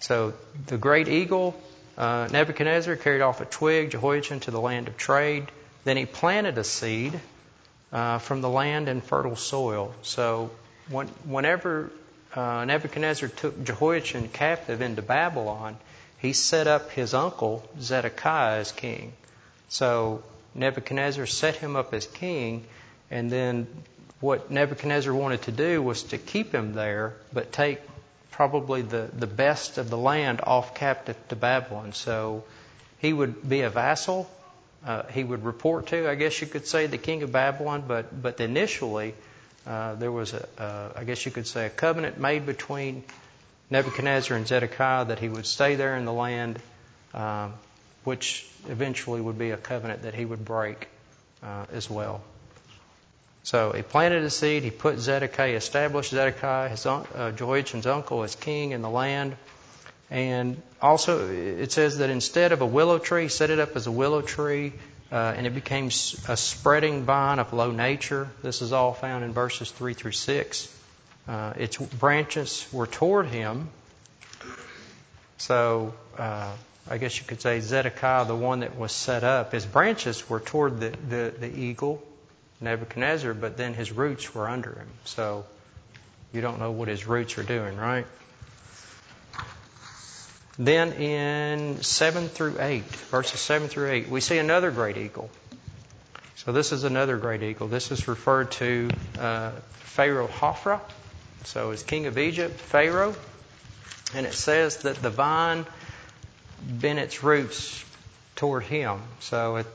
so 0.00 0.34
the 0.66 0.76
great 0.76 1.08
eagle, 1.08 1.58
uh, 1.96 2.28
Nebuchadnezzar, 2.30 2.96
carried 2.96 3.22
off 3.22 3.40
a 3.40 3.44
twig, 3.44 3.90
Jehoiachin, 3.90 4.40
to 4.40 4.50
the 4.50 4.60
land 4.60 4.88
of 4.88 4.96
trade. 4.96 5.46
Then 5.84 5.96
he 5.96 6.06
planted 6.06 6.58
a 6.58 6.64
seed 6.64 7.18
uh, 7.92 8.18
from 8.18 8.40
the 8.40 8.48
land 8.48 8.88
and 8.88 9.02
fertile 9.02 9.36
soil. 9.36 9.94
So 10.02 10.50
when, 10.90 11.08
whenever 11.24 11.90
uh, 12.34 12.64
Nebuchadnezzar 12.64 13.28
took 13.28 13.64
Jehoiachin 13.64 14.28
captive 14.28 14.82
into 14.82 15.02
Babylon, 15.02 15.76
he 16.18 16.32
set 16.32 16.66
up 16.66 16.90
his 16.90 17.14
uncle 17.14 17.66
Zedekiah 17.80 18.58
as 18.58 18.72
king. 18.72 19.12
So 19.68 20.22
Nebuchadnezzar 20.54 21.26
set 21.26 21.56
him 21.56 21.76
up 21.76 21.94
as 21.94 22.06
king, 22.06 22.64
and 23.10 23.30
then 23.30 23.66
what 24.20 24.50
Nebuchadnezzar 24.50 25.12
wanted 25.12 25.42
to 25.42 25.52
do 25.52 25.82
was 25.82 26.04
to 26.04 26.18
keep 26.18 26.54
him 26.54 26.72
there, 26.72 27.14
but 27.32 27.52
take 27.52 27.80
probably 28.36 28.82
the, 28.82 29.08
the 29.18 29.26
best 29.26 29.78
of 29.78 29.88
the 29.88 29.96
land 29.96 30.42
off 30.42 30.74
captive 30.74 31.16
to 31.28 31.34
Babylon. 31.34 31.94
So 31.94 32.44
he 32.98 33.10
would 33.10 33.48
be 33.48 33.62
a 33.62 33.70
vassal. 33.70 34.30
Uh, 34.86 35.04
he 35.04 35.24
would 35.24 35.42
report 35.42 35.86
to, 35.86 36.08
I 36.08 36.16
guess 36.16 36.38
you 36.42 36.46
could 36.46 36.66
say, 36.66 36.86
the 36.86 36.98
king 36.98 37.22
of 37.22 37.32
Babylon, 37.32 37.84
but, 37.88 38.22
but 38.22 38.38
initially 38.40 39.14
uh, 39.66 39.94
there 39.94 40.12
was 40.12 40.34
a, 40.34 40.46
uh, 40.58 40.92
I 40.96 41.04
guess 41.04 41.24
you 41.24 41.32
could 41.32 41.46
say, 41.46 41.64
a 41.64 41.70
covenant 41.70 42.20
made 42.20 42.44
between 42.44 43.04
Nebuchadnezzar 43.70 44.36
and 44.36 44.46
Zedekiah 44.46 45.06
that 45.06 45.18
he 45.18 45.30
would 45.30 45.46
stay 45.46 45.76
there 45.76 45.96
in 45.96 46.04
the 46.04 46.12
land, 46.12 46.60
um, 47.14 47.54
which 48.04 48.46
eventually 48.68 49.22
would 49.22 49.38
be 49.38 49.52
a 49.52 49.56
covenant 49.56 50.02
that 50.02 50.14
he 50.14 50.26
would 50.26 50.44
break 50.44 50.88
uh, 51.42 51.64
as 51.72 51.88
well. 51.88 52.20
So 53.46 53.70
he 53.70 53.82
planted 53.82 54.24
a 54.24 54.30
seed. 54.30 54.64
He 54.64 54.72
put 54.72 54.98
Zedekiah, 54.98 55.54
established 55.54 56.10
Zedekiah, 56.10 56.68
his 56.68 56.84
uh, 56.84 57.32
Jehoiachin's 57.36 57.86
uncle, 57.86 58.24
as 58.24 58.34
king 58.34 58.72
in 58.72 58.82
the 58.82 58.90
land. 58.90 59.36
And 60.10 60.60
also, 60.82 61.30
it 61.30 61.70
says 61.70 61.98
that 61.98 62.10
instead 62.10 62.50
of 62.50 62.60
a 62.60 62.66
willow 62.66 62.98
tree, 62.98 63.22
he 63.22 63.28
set 63.28 63.50
it 63.50 63.60
up 63.60 63.76
as 63.76 63.86
a 63.86 63.92
willow 63.92 64.20
tree 64.20 64.72
uh, 65.12 65.34
and 65.36 65.46
it 65.46 65.54
became 65.54 65.86
a 66.26 66.36
spreading 66.36 67.04
vine 67.04 67.38
of 67.38 67.52
low 67.52 67.70
nature. 67.70 68.28
This 68.42 68.62
is 68.62 68.72
all 68.72 68.92
found 68.92 69.22
in 69.22 69.32
verses 69.32 69.70
3 69.70 69.94
through 69.94 70.10
6. 70.10 70.76
Uh, 71.28 71.52
its 71.56 71.76
branches 71.76 72.66
were 72.72 72.88
toward 72.88 73.26
him. 73.26 73.68
So, 75.38 75.94
uh, 76.18 76.50
I 76.90 76.98
guess 76.98 77.16
you 77.16 77.24
could 77.24 77.40
say 77.40 77.60
Zedekiah, 77.60 78.24
the 78.24 78.34
one 78.34 78.60
that 78.60 78.76
was 78.76 78.90
set 78.90 79.22
up, 79.22 79.52
his 79.52 79.64
branches 79.64 80.28
were 80.28 80.40
toward 80.40 80.80
the, 80.80 80.92
the, 81.08 81.32
the 81.38 81.56
eagle, 81.56 82.02
Nebuchadnezzar, 82.60 83.34
but 83.34 83.56
then 83.56 83.74
his 83.74 83.92
roots 83.92 84.34
were 84.34 84.48
under 84.48 84.70
him. 84.70 84.88
So, 85.04 85.44
you 86.32 86.40
don't 86.40 86.58
know 86.58 86.70
what 86.70 86.88
his 86.88 87.06
roots 87.06 87.38
are 87.38 87.42
doing, 87.42 87.76
right? 87.76 88.06
Then 90.58 90.92
in 90.94 91.82
7 91.82 92.28
through 92.28 92.56
8, 92.58 92.84
verses 92.84 93.40
7 93.40 93.68
through 93.68 93.90
8, 93.90 94.08
we 94.08 94.20
see 94.20 94.38
another 94.38 94.70
great 94.70 94.96
eagle. 94.96 95.30
So 96.36 96.52
this 96.52 96.72
is 96.72 96.84
another 96.84 97.18
great 97.18 97.42
eagle. 97.42 97.68
This 97.68 97.90
is 97.90 98.08
referred 98.08 98.52
to 98.52 98.88
uh, 99.18 99.50
Pharaoh 99.70 100.28
Hophra. 100.28 100.80
So 101.44 101.72
as 101.72 101.82
king 101.82 102.06
of 102.06 102.16
Egypt, 102.16 102.58
Pharaoh. 102.58 103.14
And 104.14 104.26
it 104.26 104.32
says 104.32 104.78
that 104.78 104.96
the 104.96 105.10
vine 105.10 105.66
bent 106.62 106.98
its 106.98 107.22
roots 107.22 107.84
toward 108.36 108.62
him. 108.62 109.00
So 109.20 109.58
at, 109.58 109.66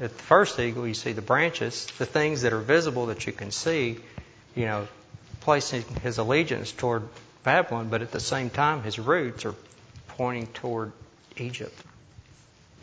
at 0.00 0.16
the 0.16 0.22
first 0.22 0.58
eagle, 0.60 0.86
you 0.86 0.94
see 0.94 1.12
the 1.12 1.22
branches, 1.22 1.86
the 1.98 2.06
things 2.06 2.42
that 2.42 2.52
are 2.52 2.60
visible 2.60 3.06
that 3.06 3.26
you 3.26 3.32
can 3.32 3.50
see, 3.50 3.98
you 4.54 4.64
know, 4.64 4.86
placing 5.40 5.82
his 6.02 6.18
allegiance 6.18 6.70
toward 6.72 7.08
Babylon, 7.42 7.88
but 7.88 8.02
at 8.02 8.12
the 8.12 8.20
same 8.20 8.50
time, 8.50 8.82
his 8.82 8.98
roots 8.98 9.44
are 9.44 9.54
pointing 10.08 10.46
toward 10.48 10.92
Egypt. 11.36 11.74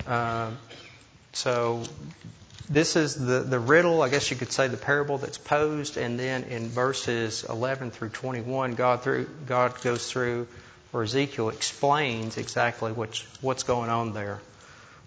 Uh, 0.07 0.51
so 1.33 1.83
this 2.69 2.95
is 2.95 3.15
the, 3.15 3.41
the 3.41 3.59
riddle, 3.59 4.01
I 4.01 4.09
guess 4.09 4.29
you 4.31 4.37
could 4.37 4.51
say 4.51 4.67
the 4.67 4.77
parable 4.77 5.17
that's 5.17 5.37
posed, 5.37 5.97
and 5.97 6.19
then 6.19 6.43
in 6.43 6.69
verses 6.69 7.45
11 7.47 7.91
through 7.91 8.09
21, 8.09 8.75
God 8.75 9.03
through 9.03 9.29
God 9.45 9.81
goes 9.81 10.09
through, 10.09 10.47
or 10.91 11.03
Ezekiel 11.03 11.49
explains 11.49 12.37
exactly 12.37 12.91
what's 12.91 13.21
what's 13.41 13.63
going 13.63 13.89
on 13.89 14.13
there. 14.13 14.39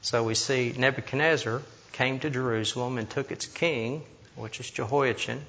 So 0.02 0.22
we 0.22 0.34
see 0.34 0.74
Nebuchadnezzar 0.76 1.62
came 1.92 2.20
to 2.20 2.30
Jerusalem 2.30 2.98
and 2.98 3.08
took 3.08 3.30
its 3.30 3.46
king, 3.46 4.02
which 4.36 4.60
is 4.60 4.70
Jehoiachin, 4.70 5.44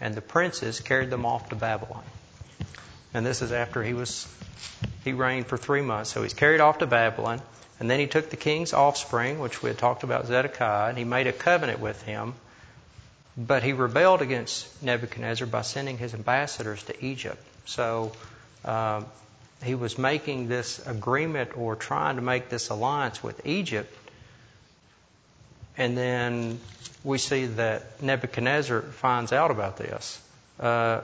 and 0.00 0.14
the 0.14 0.20
princes 0.20 0.80
carried 0.80 1.10
them 1.10 1.24
off 1.24 1.48
to 1.50 1.56
Babylon. 1.56 2.04
And 3.14 3.24
this 3.24 3.40
is 3.42 3.52
after 3.52 3.82
he 3.82 3.94
was 3.94 4.26
he 5.04 5.12
reigned 5.12 5.46
for 5.46 5.56
three 5.56 5.82
months. 5.82 6.10
So 6.10 6.22
he's 6.22 6.34
carried 6.34 6.60
off 6.60 6.78
to 6.78 6.86
Babylon. 6.86 7.40
And 7.78 7.90
then 7.90 8.00
he 8.00 8.06
took 8.06 8.30
the 8.30 8.36
king's 8.36 8.72
offspring, 8.72 9.38
which 9.38 9.62
we 9.62 9.70
had 9.70 9.78
talked 9.78 10.02
about 10.02 10.26
Zedekiah, 10.26 10.88
and 10.88 10.98
he 10.98 11.04
made 11.04 11.26
a 11.26 11.32
covenant 11.32 11.78
with 11.78 12.02
him. 12.02 12.34
But 13.36 13.62
he 13.62 13.72
rebelled 13.72 14.22
against 14.22 14.82
Nebuchadnezzar 14.82 15.46
by 15.46 15.62
sending 15.62 15.98
his 15.98 16.14
ambassadors 16.14 16.82
to 16.84 17.04
Egypt. 17.04 17.42
So 17.66 18.12
uh, 18.64 19.02
he 19.62 19.74
was 19.74 19.98
making 19.98 20.48
this 20.48 20.84
agreement 20.86 21.56
or 21.56 21.76
trying 21.76 22.16
to 22.16 22.22
make 22.22 22.48
this 22.48 22.70
alliance 22.70 23.22
with 23.22 23.46
Egypt. 23.46 23.94
And 25.78 25.96
then 25.96 26.60
we 27.04 27.18
see 27.18 27.46
that 27.46 28.02
Nebuchadnezzar 28.02 28.82
finds 28.82 29.32
out 29.32 29.50
about 29.50 29.76
this. 29.76 30.20
Uh, 30.58 31.02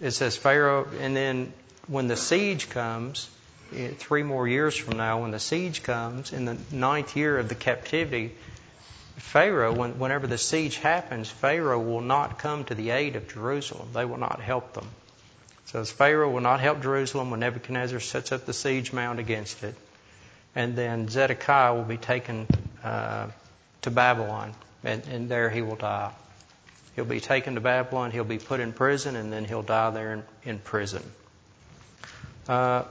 it 0.00 0.12
says 0.12 0.36
Pharaoh, 0.36 0.86
and 1.00 1.16
then 1.16 1.52
when 1.86 2.08
the 2.08 2.16
siege 2.16 2.70
comes, 2.70 3.28
eh, 3.74 3.90
three 3.96 4.22
more 4.22 4.46
years 4.46 4.76
from 4.76 4.96
now, 4.96 5.22
when 5.22 5.30
the 5.30 5.40
siege 5.40 5.82
comes, 5.82 6.32
in 6.32 6.44
the 6.44 6.56
ninth 6.70 7.16
year 7.16 7.38
of 7.38 7.48
the 7.48 7.54
captivity, 7.54 8.34
Pharaoh, 9.16 9.72
when, 9.72 9.98
whenever 9.98 10.26
the 10.26 10.38
siege 10.38 10.76
happens, 10.76 11.30
Pharaoh 11.30 11.80
will 11.80 12.00
not 12.00 12.38
come 12.38 12.64
to 12.64 12.74
the 12.74 12.90
aid 12.90 13.16
of 13.16 13.28
Jerusalem. 13.28 13.88
They 13.92 14.04
will 14.04 14.18
not 14.18 14.40
help 14.40 14.74
them. 14.74 14.88
So 15.66 15.84
Pharaoh 15.84 16.30
will 16.30 16.40
not 16.40 16.60
help 16.60 16.82
Jerusalem 16.82 17.30
when 17.30 17.40
Nebuchadnezzar 17.40 18.00
sets 18.00 18.32
up 18.32 18.46
the 18.46 18.52
siege 18.52 18.92
mound 18.92 19.18
against 19.18 19.62
it. 19.62 19.74
And 20.54 20.76
then 20.76 21.08
Zedekiah 21.08 21.74
will 21.74 21.84
be 21.84 21.96
taken 21.96 22.46
uh, 22.82 23.28
to 23.84 23.90
Babylon, 23.90 24.52
and, 24.82 25.06
and 25.06 25.28
there 25.28 25.48
he 25.48 25.62
will 25.62 25.76
die. 25.76 26.12
He'll 26.96 27.04
be 27.04 27.20
taken 27.20 27.54
to 27.54 27.60
Babylon, 27.60 28.10
he'll 28.10 28.24
be 28.24 28.38
put 28.38 28.60
in 28.60 28.72
prison, 28.72 29.16
and 29.16 29.32
then 29.32 29.44
he'll 29.44 29.62
die 29.62 29.90
there 29.90 30.12
in, 30.12 30.22
in 30.44 30.58
prison. 30.58 31.02
Uh, 32.48 32.84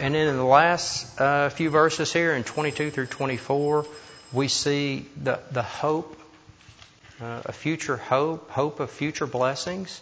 and 0.00 0.14
then 0.14 0.28
in 0.28 0.36
the 0.36 0.44
last 0.44 1.20
uh, 1.20 1.50
few 1.50 1.70
verses 1.70 2.12
here, 2.12 2.34
in 2.34 2.44
22 2.44 2.90
through 2.90 3.06
24, 3.06 3.86
we 4.32 4.48
see 4.48 5.06
the, 5.22 5.40
the 5.52 5.62
hope, 5.62 6.18
uh, 7.20 7.42
a 7.44 7.52
future 7.52 7.96
hope, 7.96 8.50
hope 8.50 8.80
of 8.80 8.90
future 8.90 9.26
blessings. 9.26 10.00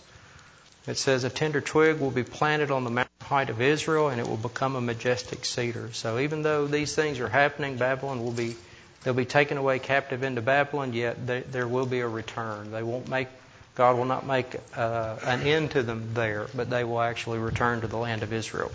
It 0.86 0.98
says, 0.98 1.24
A 1.24 1.30
tender 1.30 1.60
twig 1.60 1.98
will 1.98 2.10
be 2.10 2.24
planted 2.24 2.70
on 2.70 2.84
the 2.84 2.90
mountain 2.90 3.10
height 3.22 3.50
of 3.50 3.60
Israel, 3.60 4.08
and 4.08 4.20
it 4.20 4.28
will 4.28 4.36
become 4.36 4.76
a 4.76 4.80
majestic 4.80 5.44
cedar. 5.44 5.92
So 5.92 6.18
even 6.18 6.42
though 6.42 6.66
these 6.66 6.94
things 6.94 7.20
are 7.20 7.28
happening, 7.28 7.76
Babylon 7.76 8.22
will 8.22 8.32
be, 8.32 8.56
they'll 9.04 9.14
be 9.14 9.24
taken 9.24 9.58
away 9.58 9.78
captive 9.78 10.22
into 10.22 10.42
Babylon, 10.42 10.92
yet 10.92 11.26
they, 11.26 11.42
there 11.42 11.68
will 11.68 11.86
be 11.86 12.00
a 12.00 12.08
return. 12.08 12.72
They 12.72 12.82
won't 12.82 13.08
make 13.08 13.28
God 13.74 13.96
will 13.96 14.04
not 14.04 14.24
make 14.24 14.54
uh, 14.76 15.16
an 15.24 15.42
end 15.42 15.72
to 15.72 15.82
them 15.82 16.14
there, 16.14 16.46
but 16.54 16.70
they 16.70 16.84
will 16.84 17.00
actually 17.00 17.38
return 17.38 17.80
to 17.80 17.88
the 17.88 17.96
land 17.96 18.22
of 18.22 18.32
Israel. 18.32 18.70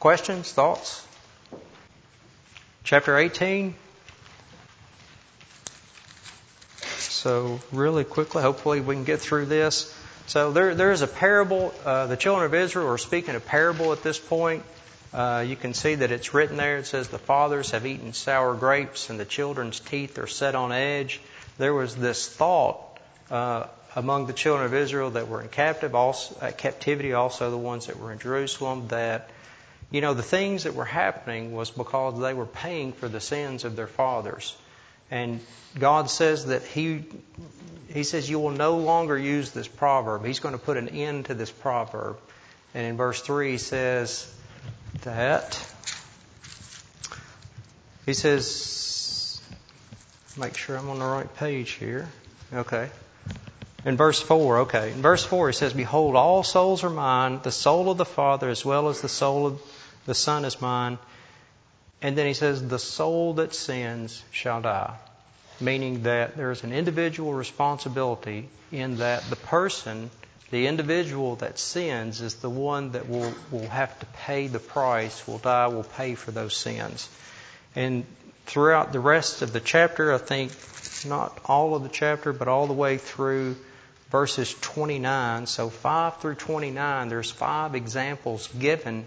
Questions, 0.00 0.50
thoughts? 0.50 1.06
Chapter 2.82 3.18
18. 3.18 3.74
So, 6.80 7.60
really 7.70 8.04
quickly, 8.04 8.42
hopefully 8.42 8.80
we 8.80 8.94
can 8.94 9.04
get 9.04 9.20
through 9.20 9.46
this. 9.46 9.94
So, 10.26 10.52
there, 10.52 10.74
there 10.74 10.92
is 10.92 11.02
a 11.02 11.06
parable. 11.06 11.74
Uh, 11.84 12.06
the 12.06 12.16
children 12.16 12.46
of 12.46 12.54
Israel 12.54 12.88
are 12.88 12.98
speaking 12.98 13.34
a 13.34 13.40
parable 13.40 13.92
at 13.92 14.02
this 14.02 14.18
point. 14.18 14.62
Uh, 15.14 15.44
you 15.46 15.54
can 15.54 15.72
see 15.72 15.94
that 15.94 16.10
it's 16.10 16.34
written 16.34 16.56
there. 16.56 16.78
It 16.78 16.86
says, 16.86 17.08
The 17.08 17.18
fathers 17.18 17.70
have 17.70 17.86
eaten 17.86 18.12
sour 18.12 18.54
grapes, 18.54 19.08
and 19.08 19.18
the 19.18 19.24
children's 19.24 19.78
teeth 19.78 20.18
are 20.18 20.26
set 20.26 20.54
on 20.54 20.72
edge 20.72 21.20
there 21.58 21.74
was 21.74 21.94
this 21.94 22.28
thought 22.28 22.98
uh, 23.30 23.66
among 23.94 24.26
the 24.26 24.32
children 24.32 24.66
of 24.66 24.74
Israel 24.74 25.10
that 25.10 25.28
were 25.28 25.40
in 25.40 25.48
captive, 25.48 25.94
also, 25.94 26.36
uh, 26.40 26.50
captivity, 26.50 27.12
also 27.12 27.50
the 27.50 27.58
ones 27.58 27.86
that 27.86 27.98
were 27.98 28.12
in 28.12 28.18
Jerusalem, 28.18 28.88
that 28.88 29.30
you 29.90 30.00
know 30.00 30.14
the 30.14 30.22
things 30.22 30.64
that 30.64 30.74
were 30.74 30.84
happening 30.84 31.52
was 31.52 31.70
because 31.70 32.18
they 32.20 32.34
were 32.34 32.46
paying 32.46 32.92
for 32.92 33.08
the 33.08 33.20
sins 33.20 33.64
of 33.64 33.76
their 33.76 33.86
fathers, 33.86 34.56
and 35.10 35.40
God 35.78 36.10
says 36.10 36.46
that 36.46 36.62
He 36.62 37.04
He 37.92 38.02
says 38.02 38.28
you 38.28 38.40
will 38.40 38.50
no 38.50 38.78
longer 38.78 39.16
use 39.16 39.52
this 39.52 39.68
proverb. 39.68 40.24
He's 40.24 40.40
going 40.40 40.58
to 40.58 40.64
put 40.64 40.76
an 40.76 40.88
end 40.88 41.26
to 41.26 41.34
this 41.34 41.50
proverb. 41.50 42.18
And 42.76 42.84
in 42.84 42.96
verse 42.96 43.20
3, 43.20 43.52
he 43.52 43.58
says 43.58 44.28
that, 45.04 45.58
he 48.06 48.12
says, 48.12 49.40
make 50.36 50.56
sure 50.56 50.76
I'm 50.76 50.90
on 50.90 50.98
the 50.98 51.04
right 51.04 51.34
page 51.36 51.72
here. 51.72 52.08
Okay. 52.52 52.90
In 53.84 53.96
verse 53.96 54.20
4, 54.20 54.58
okay. 54.60 54.92
In 54.92 55.02
verse 55.02 55.24
4, 55.24 55.48
he 55.48 55.52
says, 55.52 55.72
Behold, 55.72 56.16
all 56.16 56.42
souls 56.42 56.84
are 56.84 56.90
mine, 56.90 57.40
the 57.42 57.52
soul 57.52 57.90
of 57.90 57.98
the 57.98 58.04
Father 58.04 58.48
as 58.48 58.64
well 58.64 58.88
as 58.88 59.00
the 59.00 59.08
soul 59.08 59.46
of 59.46 59.62
the 60.06 60.14
Son 60.14 60.44
is 60.44 60.60
mine. 60.60 60.98
And 62.00 62.16
then 62.16 62.26
he 62.26 62.34
says, 62.34 62.66
The 62.66 62.78
soul 62.78 63.34
that 63.34 63.54
sins 63.54 64.22
shall 64.30 64.60
die. 64.60 64.94
Meaning 65.60 66.02
that 66.04 66.36
there 66.36 66.50
is 66.50 66.64
an 66.64 66.72
individual 66.72 67.32
responsibility 67.32 68.48
in 68.72 68.96
that 68.98 69.22
the 69.30 69.36
person, 69.36 70.10
the 70.54 70.68
individual 70.68 71.34
that 71.34 71.58
sins, 71.58 72.20
is 72.20 72.36
the 72.36 72.48
one 72.48 72.92
that 72.92 73.08
will, 73.08 73.34
will 73.50 73.66
have 73.66 73.98
to 73.98 74.06
pay 74.22 74.46
the 74.46 74.60
price, 74.60 75.26
will 75.26 75.38
die, 75.38 75.66
will 75.66 75.82
pay 75.82 76.14
for 76.14 76.30
those 76.30 76.56
sins. 76.56 77.08
And 77.74 78.04
throughout 78.46 78.92
the 78.92 79.00
rest 79.00 79.42
of 79.42 79.52
the 79.52 79.58
chapter, 79.58 80.14
I 80.14 80.18
think 80.18 80.52
not 81.04 81.36
all 81.46 81.74
of 81.74 81.82
the 81.82 81.88
chapter, 81.88 82.32
but 82.32 82.46
all 82.46 82.68
the 82.68 82.72
way 82.72 82.98
through 82.98 83.56
verses 84.12 84.54
29. 84.60 85.46
So 85.46 85.70
5 85.70 86.20
through 86.20 86.36
29, 86.36 87.08
there's 87.08 87.32
five 87.32 87.74
examples 87.74 88.46
given 88.56 89.06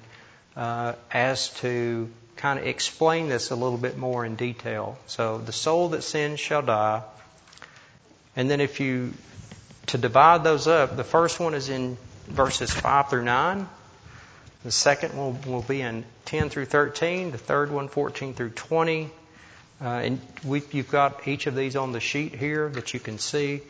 uh, 0.58 0.96
as 1.10 1.48
to 1.62 2.10
kind 2.36 2.60
of 2.60 2.68
explain 2.68 3.30
this 3.30 3.52
a 3.52 3.56
little 3.56 3.78
bit 3.78 3.98
more 3.98 4.26
in 4.26 4.36
detail. 4.36 5.00
So 5.08 5.38
the 5.38 5.54
soul 5.54 5.88
that 5.90 6.04
sins 6.04 6.42
shall 6.42 6.62
die. 6.62 7.04
And 8.36 8.50
then 8.50 8.60
if 8.60 8.82
you, 8.82 9.14
to 9.88 9.98
divide 9.98 10.44
those 10.44 10.68
up, 10.68 10.96
the 10.96 11.04
first 11.04 11.40
one 11.40 11.54
is 11.54 11.70
in 11.70 11.98
verses 12.28 12.72
5 12.72 13.10
through 13.10 13.24
9. 13.24 13.68
The 14.64 14.72
second 14.72 15.16
one 15.16 15.42
will 15.44 15.62
be 15.62 15.82
in 15.82 16.04
10 16.26 16.50
through 16.50 16.66
13. 16.66 17.32
The 17.32 17.38
third 17.38 17.72
one, 17.72 17.88
14 17.88 18.34
through 18.34 18.50
20. 18.52 19.10
Uh, 19.80 19.86
and 19.86 20.22
we, 20.44 20.62
you've 20.72 20.92
got 20.92 21.28
each 21.28 21.48
of 21.48 21.56
these 21.56 21.76
on 21.76 21.92
the 21.92 22.00
sheet 22.00 22.36
here 22.36 22.68
that 22.70 22.94
you 22.94 23.00
can 23.00 23.20
see. 23.20 23.62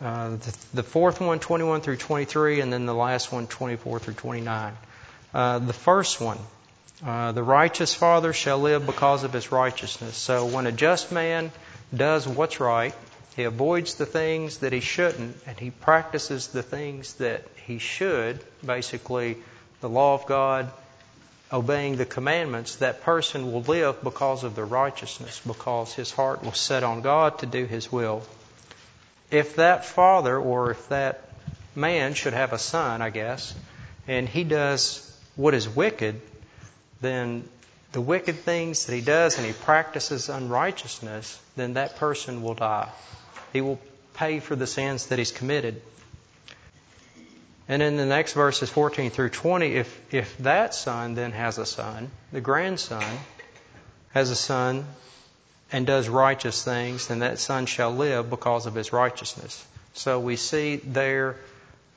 Uh, 0.00 0.30
the, 0.30 0.56
the, 0.74 0.82
fourth 0.82 1.20
one, 1.20 1.38
21 1.38 1.82
through 1.82 1.96
23, 1.96 2.60
and 2.60 2.72
then 2.72 2.86
the 2.86 2.94
last 2.94 3.30
one, 3.30 3.46
24 3.46 4.00
through 4.00 4.14
29. 4.14 4.72
Uh, 5.32 5.58
the 5.60 5.72
first 5.72 6.20
one, 6.20 6.38
uh, 7.04 7.32
the 7.32 7.42
righteous 7.42 7.94
father 7.94 8.32
shall 8.32 8.58
live 8.58 8.84
because 8.84 9.22
of 9.22 9.32
his 9.32 9.52
righteousness. 9.52 10.16
So 10.16 10.46
when 10.46 10.66
a 10.66 10.72
just 10.72 11.12
man 11.12 11.52
does 11.94 12.26
what's 12.26 12.58
right, 12.58 12.94
he 13.36 13.44
avoids 13.44 13.94
the 13.94 14.06
things 14.06 14.58
that 14.58 14.72
he 14.72 14.80
shouldn't, 14.80 15.36
and 15.46 15.58
he 15.58 15.70
practices 15.70 16.48
the 16.48 16.62
things 16.62 17.14
that 17.14 17.44
he 17.66 17.78
should, 17.78 18.40
basically 18.64 19.38
the 19.80 19.88
law 19.88 20.14
of 20.14 20.26
God, 20.26 20.70
obeying 21.50 21.96
the 21.96 22.04
commandments, 22.04 22.76
that 22.76 23.02
person 23.02 23.52
will 23.52 23.62
live 23.62 24.02
because 24.02 24.44
of 24.44 24.54
the 24.54 24.64
righteousness, 24.64 25.40
because 25.46 25.94
his 25.94 26.10
heart 26.10 26.44
was 26.44 26.58
set 26.58 26.82
on 26.82 27.00
God 27.00 27.38
to 27.38 27.46
do 27.46 27.64
his 27.64 27.90
will. 27.90 28.22
If 29.30 29.56
that 29.56 29.84
father 29.84 30.38
or 30.38 30.70
if 30.70 30.88
that 30.90 31.28
man 31.74 32.14
should 32.14 32.34
have 32.34 32.52
a 32.52 32.58
son, 32.58 33.00
I 33.00 33.10
guess, 33.10 33.54
and 34.06 34.28
he 34.28 34.44
does 34.44 35.08
what 35.36 35.54
is 35.54 35.68
wicked, 35.68 36.20
then 37.00 37.48
the 37.92 38.00
wicked 38.00 38.36
things 38.36 38.86
that 38.86 38.94
he 38.94 39.00
does 39.00 39.38
and 39.38 39.46
he 39.46 39.52
practices 39.52 40.28
unrighteousness, 40.28 41.40
then 41.56 41.74
that 41.74 41.96
person 41.96 42.42
will 42.42 42.54
die. 42.54 42.88
He 43.52 43.60
will 43.60 43.80
pay 44.14 44.40
for 44.40 44.56
the 44.56 44.66
sins 44.66 45.06
that 45.06 45.18
he's 45.18 45.32
committed. 45.32 45.80
And 47.68 47.82
in 47.82 47.96
the 47.96 48.06
next 48.06 48.32
verses 48.32 48.68
14 48.68 49.10
through 49.10 49.30
20, 49.30 49.74
if, 49.76 50.14
if 50.14 50.36
that 50.38 50.74
son 50.74 51.14
then 51.14 51.32
has 51.32 51.58
a 51.58 51.66
son, 51.66 52.10
the 52.32 52.40
grandson 52.40 53.18
has 54.12 54.30
a 54.30 54.36
son 54.36 54.84
and 55.70 55.86
does 55.86 56.08
righteous 56.08 56.62
things, 56.62 57.08
then 57.08 57.20
that 57.20 57.38
son 57.38 57.66
shall 57.66 57.92
live 57.92 58.28
because 58.28 58.66
of 58.66 58.74
his 58.74 58.92
righteousness. 58.92 59.64
So 59.94 60.20
we 60.20 60.36
see 60.36 60.76
there 60.76 61.36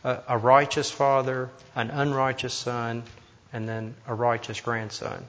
a, 0.04 0.20
a 0.30 0.38
righteous 0.38 0.90
father, 0.90 1.50
an 1.76 1.90
unrighteous 1.90 2.54
son, 2.54 3.04
and 3.52 3.68
then 3.68 3.96
a 4.08 4.14
righteous 4.14 4.62
grandson. 4.62 5.26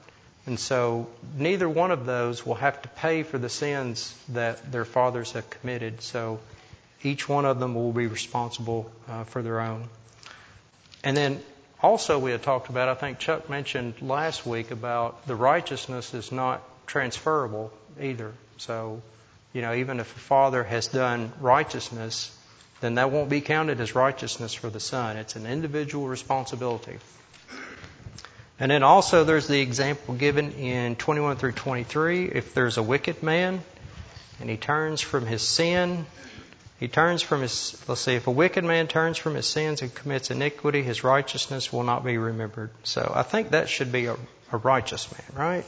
And 0.47 0.57
so 0.57 1.07
neither 1.37 1.67
one 1.67 1.91
of 1.91 2.05
those 2.05 2.45
will 2.45 2.55
have 2.55 2.81
to 2.81 2.87
pay 2.89 3.23
for 3.23 3.37
the 3.37 3.49
sins 3.49 4.15
that 4.29 4.71
their 4.71 4.85
fathers 4.85 5.33
have 5.33 5.49
committed. 5.49 6.01
So 6.01 6.39
each 7.03 7.27
one 7.27 7.45
of 7.45 7.59
them 7.59 7.75
will 7.75 7.91
be 7.91 8.07
responsible 8.07 8.89
uh, 9.09 9.25
for 9.25 9.41
their 9.41 9.59
own. 9.59 9.89
And 11.03 11.17
then 11.17 11.43
also 11.83 12.17
we 12.17 12.31
had 12.31 12.43
talked 12.43 12.69
about, 12.69 12.87
I 12.87 12.95
think 12.95 13.19
Chuck 13.19 13.49
mentioned 13.49 14.01
last 14.01 14.45
week 14.45 14.71
about 14.71 15.27
the 15.27 15.35
righteousness 15.35 16.13
is 16.13 16.31
not 16.31 16.63
transferable 16.87 17.73
either. 18.01 18.31
So, 18.55 19.01
you 19.51 19.61
know, 19.61 19.73
even 19.73 19.99
if 19.99 20.15
a 20.15 20.19
father 20.19 20.63
has 20.63 20.87
done 20.87 21.33
righteousness, 21.41 22.33
then 22.79 22.95
that 22.95 23.11
won't 23.11 23.29
be 23.29 23.41
counted 23.41 23.81
as 23.81 23.95
righteousness 23.95 24.53
for 24.53 24.69
the 24.69 24.79
son. 24.79 25.17
It's 25.17 25.35
an 25.35 25.45
individual 25.45 26.07
responsibility. 26.07 26.99
And 28.59 28.71
then 28.71 28.83
also 28.83 29.23
there's 29.23 29.47
the 29.47 29.59
example 29.59 30.15
given 30.15 30.51
in 30.53 30.95
21 30.95 31.37
through 31.37 31.51
23. 31.51 32.25
If 32.25 32.53
there's 32.53 32.77
a 32.77 32.83
wicked 32.83 33.21
man 33.21 33.61
and 34.39 34.49
he 34.49 34.57
turns 34.57 34.99
from 35.01 35.25
his 35.25 35.41
sin, 35.41 36.05
he 36.79 36.87
turns 36.87 37.21
from 37.21 37.41
his, 37.41 37.79
let's 37.87 38.01
see, 38.01 38.15
if 38.15 38.27
a 38.27 38.31
wicked 38.31 38.63
man 38.63 38.87
turns 38.87 39.17
from 39.17 39.35
his 39.35 39.45
sins 39.45 39.81
and 39.81 39.93
commits 39.93 40.31
iniquity, 40.31 40.81
his 40.81 41.03
righteousness 41.03 41.71
will 41.71 41.83
not 41.83 42.03
be 42.03 42.17
remembered. 42.17 42.71
So 42.83 43.11
I 43.15 43.23
think 43.23 43.51
that 43.51 43.69
should 43.69 43.91
be 43.91 44.05
a, 44.05 44.15
a 44.51 44.57
righteous 44.57 45.11
man, 45.11 45.39
right? 45.47 45.65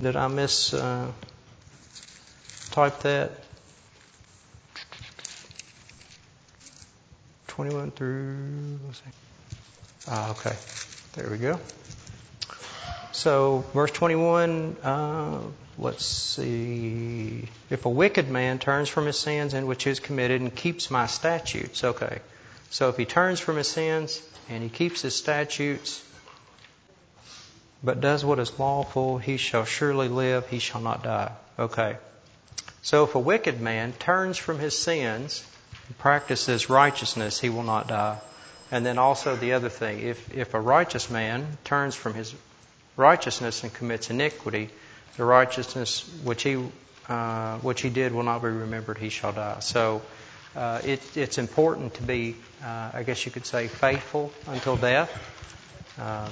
Did 0.00 0.16
I 0.16 0.28
miss 0.28 0.74
uh, 0.74 1.10
type 2.70 3.00
that? 3.00 3.32
21 7.48 7.90
through, 7.90 8.78
let's 8.86 8.98
see. 8.98 9.04
Ah, 10.06 10.30
okay. 10.30 10.56
There 11.18 11.30
we 11.30 11.38
go. 11.38 11.58
So, 13.10 13.64
verse 13.74 13.90
21, 13.90 14.76
uh, 14.84 15.40
let's 15.76 16.06
see. 16.06 17.48
If 17.70 17.86
a 17.86 17.88
wicked 17.88 18.30
man 18.30 18.60
turns 18.60 18.88
from 18.88 19.06
his 19.06 19.18
sins 19.18 19.52
in 19.52 19.66
which 19.66 19.82
he 19.82 19.90
has 19.90 19.98
committed 19.98 20.40
and 20.40 20.54
keeps 20.54 20.92
my 20.92 21.08
statutes, 21.08 21.82
okay. 21.82 22.20
So 22.70 22.88
if 22.88 22.96
he 22.96 23.04
turns 23.04 23.40
from 23.40 23.56
his 23.56 23.66
sins 23.66 24.22
and 24.48 24.62
he 24.62 24.68
keeps 24.68 25.02
his 25.02 25.16
statutes, 25.16 26.04
but 27.82 28.00
does 28.00 28.24
what 28.24 28.38
is 28.38 28.56
lawful, 28.56 29.18
he 29.18 29.38
shall 29.38 29.64
surely 29.64 30.06
live, 30.06 30.46
he 30.46 30.60
shall 30.60 30.80
not 30.80 31.02
die. 31.02 31.32
Okay. 31.58 31.96
So 32.82 33.02
if 33.02 33.16
a 33.16 33.18
wicked 33.18 33.60
man 33.60 33.92
turns 33.92 34.38
from 34.38 34.60
his 34.60 34.78
sins 34.78 35.44
and 35.88 35.98
practices 35.98 36.70
righteousness, 36.70 37.40
he 37.40 37.48
will 37.48 37.64
not 37.64 37.88
die. 37.88 38.18
And 38.70 38.84
then 38.84 38.98
also 38.98 39.36
the 39.36 39.54
other 39.54 39.68
thing, 39.68 40.00
if, 40.00 40.34
if 40.34 40.54
a 40.54 40.60
righteous 40.60 41.10
man 41.10 41.46
turns 41.64 41.94
from 41.94 42.14
his 42.14 42.34
righteousness 42.96 43.62
and 43.62 43.72
commits 43.72 44.10
iniquity, 44.10 44.68
the 45.16 45.24
righteousness 45.24 46.08
which 46.22 46.42
he 46.42 46.62
uh, 47.08 47.56
which 47.58 47.80
he 47.80 47.88
did 47.88 48.12
will 48.12 48.22
not 48.22 48.42
be 48.42 48.48
remembered; 48.48 48.98
he 48.98 49.08
shall 49.08 49.32
die. 49.32 49.60
So 49.60 50.02
uh, 50.54 50.80
it, 50.84 51.16
it's 51.16 51.38
important 51.38 51.94
to 51.94 52.02
be, 52.02 52.36
uh, 52.62 52.90
I 52.92 53.02
guess 53.02 53.24
you 53.24 53.32
could 53.32 53.46
say, 53.46 53.66
faithful 53.68 54.32
until 54.46 54.76
death. 54.76 55.10
Uh, 55.98 56.28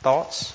thoughts. 0.00 0.54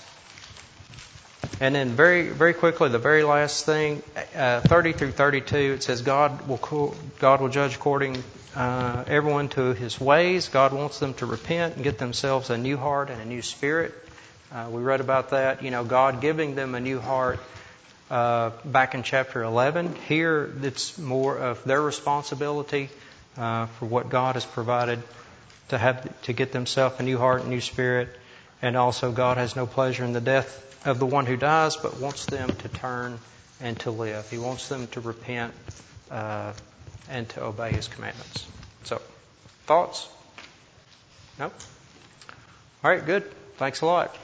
And 1.60 1.74
then 1.74 1.90
very, 1.90 2.30
very 2.30 2.54
quickly, 2.54 2.90
the 2.90 3.00
very 3.00 3.24
last 3.24 3.66
thing, 3.66 4.04
uh, 4.36 4.62
30 4.62 4.94
through 4.94 5.12
32, 5.12 5.58
it 5.58 5.84
says 5.84 6.04
God 6.04 6.48
will 6.48 6.96
God 7.20 7.42
will 7.42 7.50
judge 7.50 7.76
according 7.76 8.24
uh, 8.56 9.04
everyone 9.08 9.50
to 9.50 9.74
his 9.74 10.00
ways. 10.00 10.50
God 10.50 10.72
wants 10.72 11.00
them 11.00 11.16
to 11.16 11.26
repent 11.26 11.76
and 11.76 11.84
get 11.84 11.98
themselves 11.98 12.52
a 12.52 12.58
new 12.58 12.78
heart 12.78 13.10
and 13.10 13.22
a 13.22 13.26
new 13.26 13.42
spirit. 13.42 13.94
Uh, 14.52 14.68
we 14.72 14.82
read 14.82 15.02
about 15.02 15.32
that, 15.32 15.64
you 15.64 15.72
know, 15.72 15.84
God 15.84 16.22
giving 16.22 16.56
them 16.56 16.76
a 16.76 16.80
new 16.80 17.00
heart 17.00 17.40
uh, 18.10 18.52
back 18.64 18.94
in 18.94 19.04
chapter 19.04 19.44
11. 19.44 19.96
Here, 20.08 20.50
it's 20.62 20.98
more 20.98 21.38
of 21.38 21.64
their 21.64 21.82
responsibility 21.82 22.90
uh, 23.36 23.66
for 23.66 23.86
what 23.86 24.10
God 24.10 24.36
has 24.36 24.46
provided 24.46 25.02
to 25.70 25.78
have 25.78 26.22
to 26.24 26.34
get 26.34 26.52
themselves 26.52 27.00
a 27.00 27.04
new 27.04 27.18
heart, 27.18 27.44
a 27.44 27.48
new 27.48 27.62
spirit, 27.62 28.10
and 28.62 28.78
also 28.78 29.12
God 29.12 29.38
has 29.38 29.56
no 29.56 29.66
pleasure 29.66 30.06
in 30.06 30.14
the 30.14 30.22
death 30.22 30.64
of 30.86 31.00
the 31.00 31.06
one 31.06 31.26
who 31.26 31.38
dies, 31.38 31.76
but 31.76 32.00
wants 32.00 32.26
them 32.26 32.50
to 32.50 32.70
turn 32.70 33.20
and 33.62 33.80
to 33.80 33.92
live. 33.92 34.30
He 34.30 34.38
wants 34.38 34.68
them 34.68 34.88
to 34.88 35.02
repent 35.02 35.54
uh, 36.12 36.54
and 37.10 37.28
to 37.30 37.44
obey 37.44 37.72
His 37.72 37.88
commandments. 37.88 38.48
So, 38.84 39.02
thoughts? 39.66 40.08
No. 41.40 41.46
All 42.84 42.92
right, 42.92 43.06
good. 43.06 43.24
Thanks 43.58 43.82
a 43.82 43.86
lot. 43.86 44.16